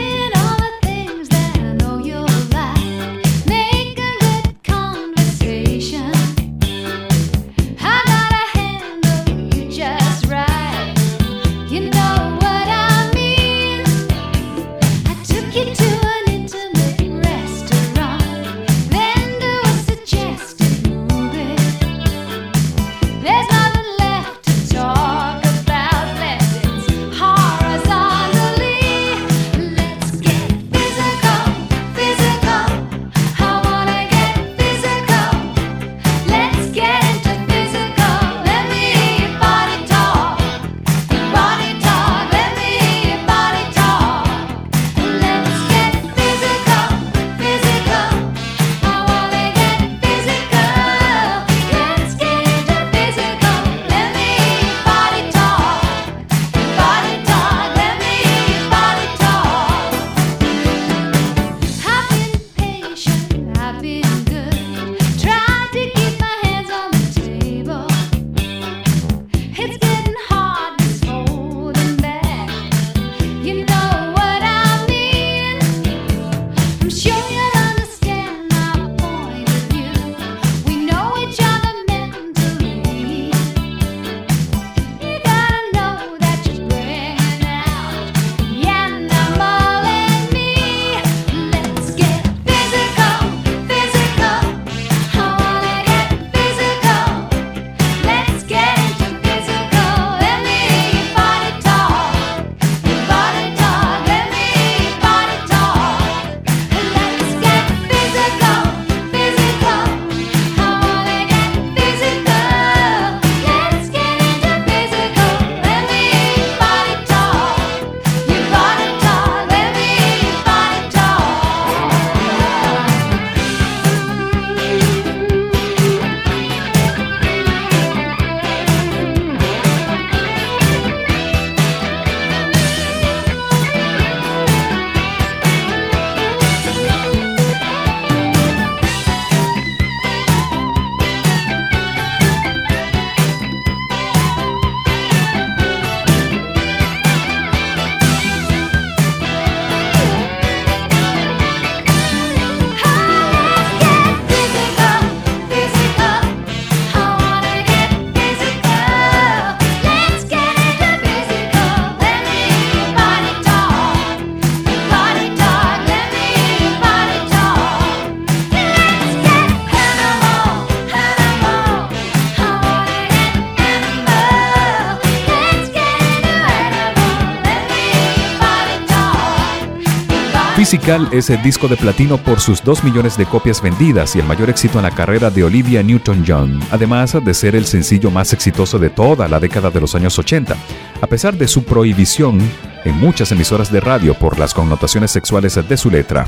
[180.71, 184.25] Physical es el disco de platino por sus 2 millones de copias vendidas y el
[184.25, 188.79] mayor éxito en la carrera de Olivia Newton-John, además de ser el sencillo más exitoso
[188.79, 190.57] de toda la década de los años 80.
[191.01, 192.39] A pesar de su prohibición
[192.85, 196.25] en muchas emisoras de radio por las connotaciones sexuales de su letra,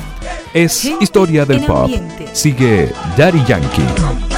[0.53, 1.93] es historia del pop.
[2.33, 4.32] Sigue Daddy Yankee.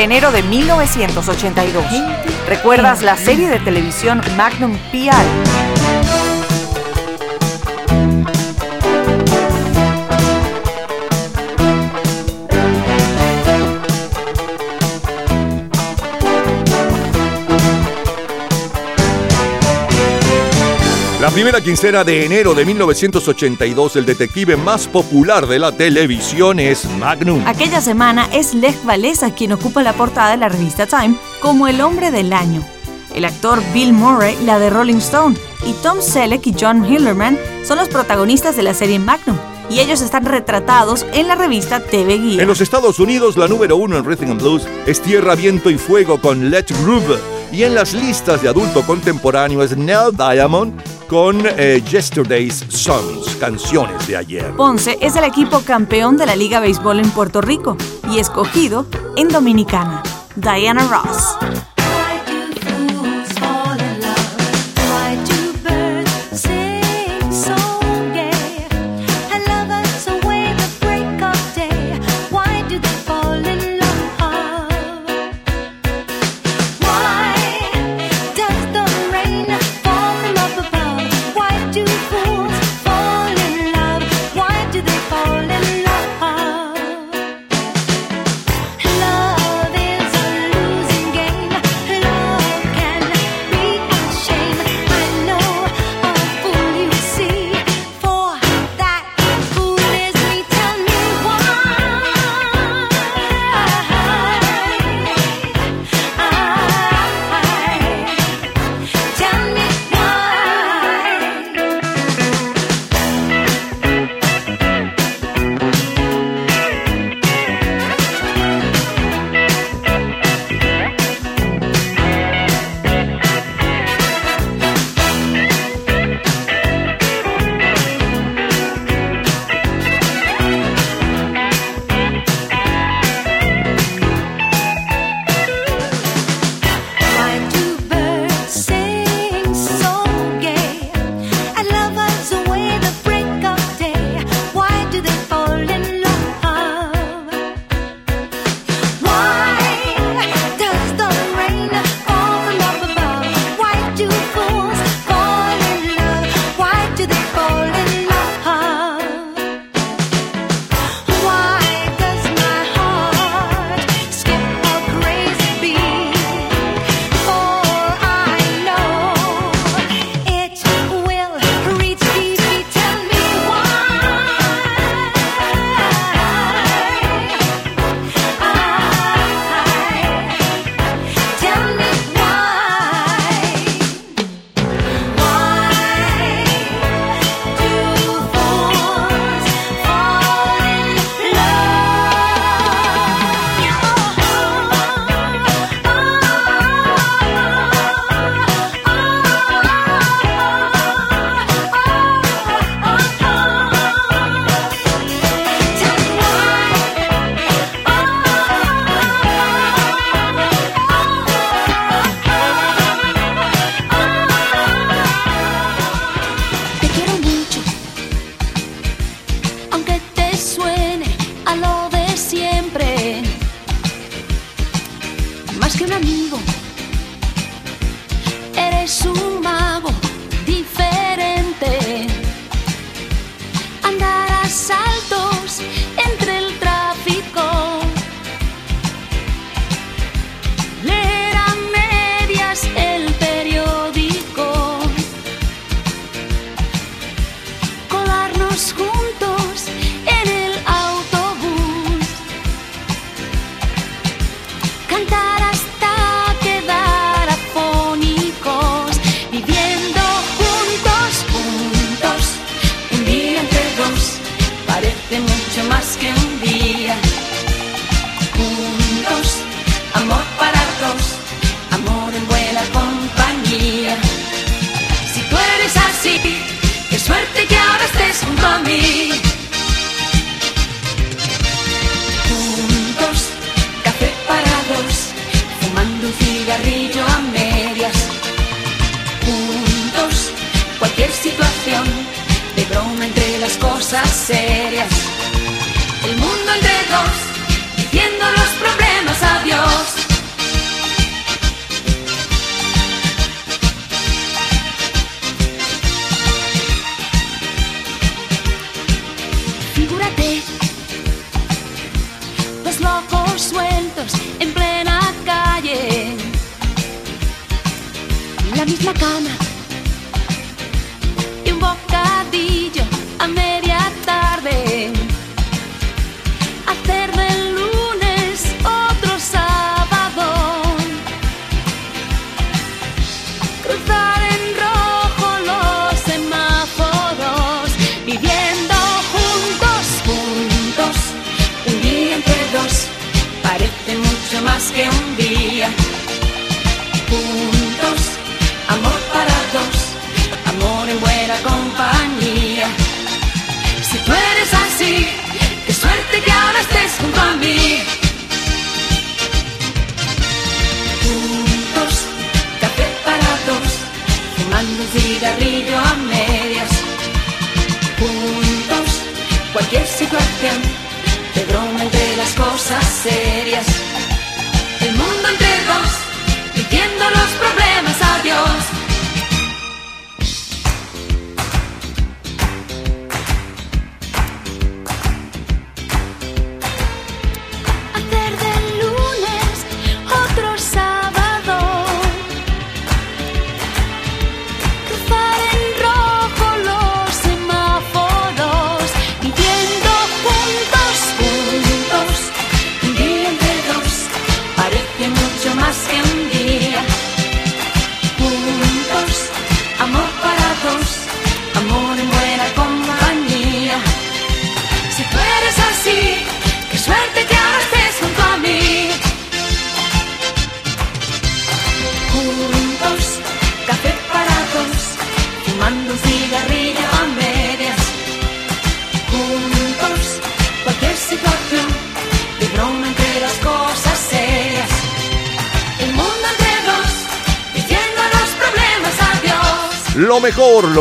[0.00, 1.84] De enero de 1982.
[2.48, 5.49] ¿Recuerdas la serie de televisión Magnum P.I.?
[21.32, 27.46] Primera quincena de enero de 1982, el detective más popular de la televisión es Magnum.
[27.46, 31.82] Aquella semana es Lech Walesa quien ocupa la portada de la revista Time como el
[31.82, 32.64] hombre del año.
[33.14, 37.78] El actor Bill Murray la de Rolling Stone y Tom Selleck y John Hillerman son
[37.78, 39.38] los protagonistas de la serie Magnum
[39.70, 42.42] y ellos están retratados en la revista TV Guía.
[42.42, 45.78] En los Estados Unidos, la número uno en Rhythm and Blues es Tierra, Viento y
[45.78, 47.20] Fuego con Let Groove.
[47.52, 54.06] Y en las listas de adulto contemporáneo es Nell Diamond con eh, Yesterday's Songs, canciones
[54.06, 54.54] de ayer.
[54.56, 57.76] Ponce es el equipo campeón de la Liga Béisbol en Puerto Rico
[58.12, 60.04] y escogido en Dominicana.
[60.36, 61.29] Diana Ross.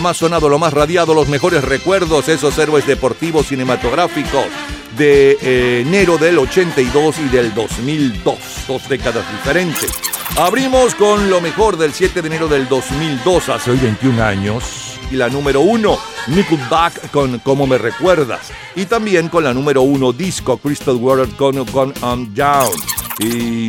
[0.09, 4.45] Más sonado, lo más radiado, los mejores recuerdos, esos héroes deportivos cinematográficos
[4.97, 8.35] de eh, enero del 82 y del 2002,
[8.67, 9.91] dos décadas diferentes.
[10.35, 15.15] Abrimos con lo mejor del 7 de enero del 2002, hace hoy 21 años, y
[15.15, 20.57] la número uno, Nickelback con Cómo me recuerdas, y también con la número uno, Disco
[20.57, 22.71] Crystal Water con, con I'm Down.
[23.19, 23.67] Y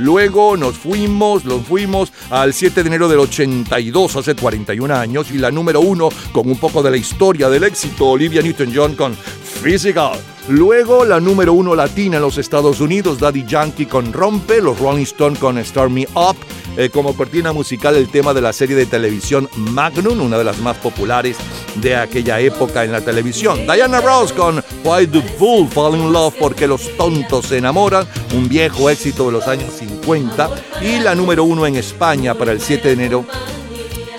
[0.00, 5.38] luego nos fuimos, nos fuimos al 7 de enero del 82, hace 41 años, y
[5.38, 9.14] la número uno con un poco de la historia del éxito, Olivia Newton-John con
[9.62, 10.18] Physical.
[10.48, 15.02] Luego la número uno latina en los Estados Unidos, Daddy Yankee con Rompe, los Rolling
[15.02, 16.36] Stones con Start Me Up,
[16.76, 20.58] eh, como cortina musical el tema de la serie de televisión Magnum, una de las
[20.58, 21.36] más populares
[21.76, 23.66] de aquella época en la televisión.
[23.66, 28.48] Diana Ross con Why Do Fool Fall in Love, porque los tontos se enamoran, un
[28.48, 30.50] viejo éxito de los años 50,
[30.82, 33.24] y la número uno en España para el 7 de enero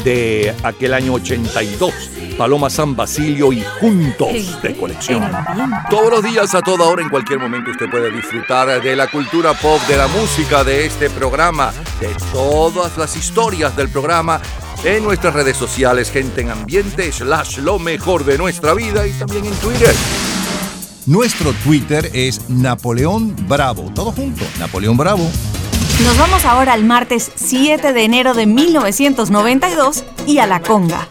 [0.03, 1.93] de aquel año 82.
[2.37, 5.29] Paloma San Basilio y Juntos de colección.
[5.89, 9.53] Todos los días, a toda hora, en cualquier momento, usted puede disfrutar de la cultura
[9.53, 14.41] pop, de la música, de este programa, de todas las historias del programa
[14.83, 19.45] en nuestras redes sociales, gente en ambiente, slash lo mejor de nuestra vida y también
[19.45, 19.93] en Twitter.
[21.05, 23.91] Nuestro Twitter es Napoleón Bravo.
[23.93, 25.29] Todo junto, Napoleón Bravo.
[26.03, 31.07] Nos vamos ahora al martes 7 de enero de 1992 y a la conga.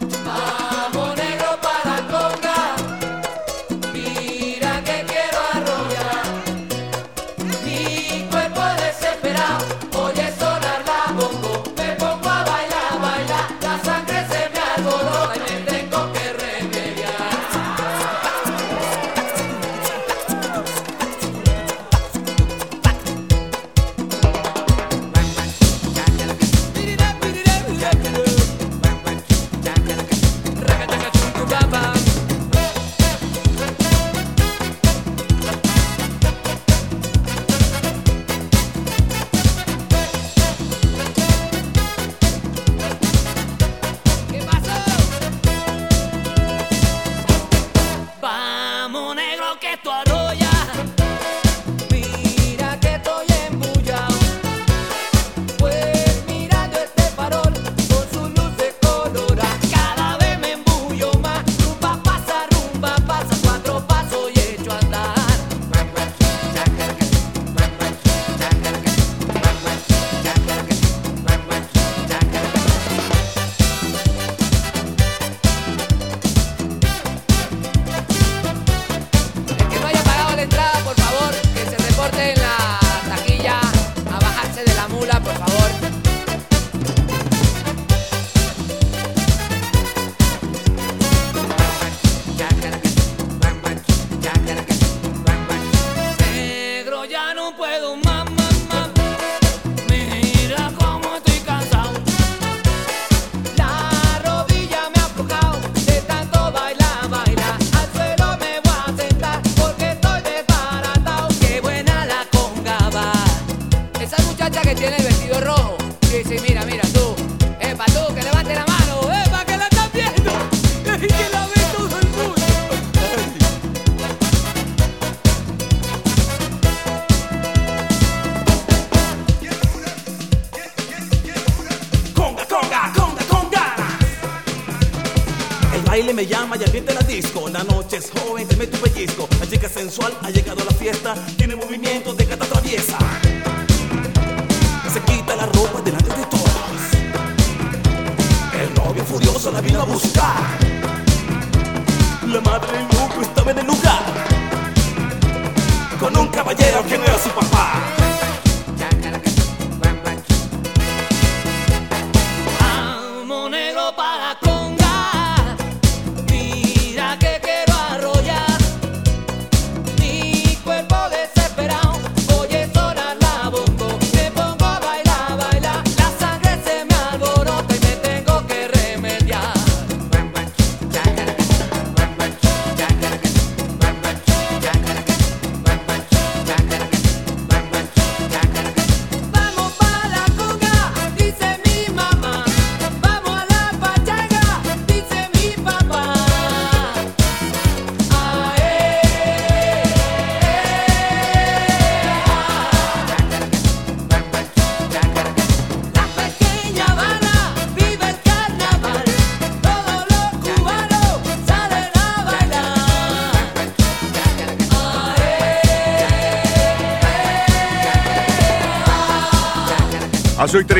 [139.91, 140.13] Sensual.
[140.21, 140.31] Ha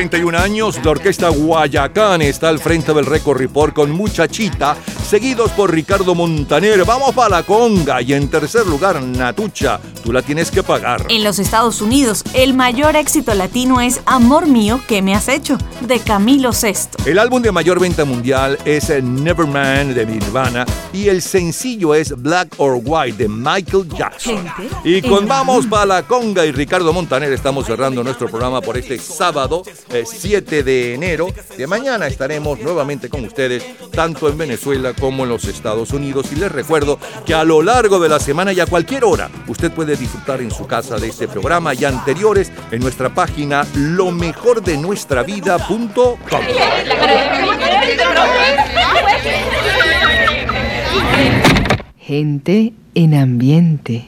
[0.08, 4.76] 31 años, la orquesta Guayacán está al frente del Record Report con Muchachita,
[5.08, 6.84] seguidos por Ricardo Montaner.
[6.84, 8.02] Vamos para la conga.
[8.02, 9.78] Y en tercer lugar, Natucha.
[10.02, 11.06] Tú la tienes que pagar.
[11.08, 15.56] En los Estados Unidos, el mayor éxito latino es Amor mío, ¿qué me has hecho?
[15.86, 17.10] de Camilo VI.
[17.10, 22.54] El álbum de mayor venta mundial es Neverman de Nirvana y el sencillo es Black
[22.58, 24.44] or White de Michael Jackson.
[24.84, 28.98] Y con Vamos para la Conga y Ricardo Montaner estamos cerrando nuestro programa por este
[28.98, 31.28] sábado eh, 7 de enero.
[31.56, 36.28] De mañana estaremos nuevamente con ustedes, tanto en Venezuela como en los Estados Unidos.
[36.32, 39.70] Y les recuerdo que a lo largo de la semana y a cualquier hora, usted
[39.72, 44.62] puede disfrutar en su casa de este programa y anteriores en nuestra página lo mejor
[44.62, 46.40] de nuestra vida.com.
[51.98, 54.00] Gente en ambiente.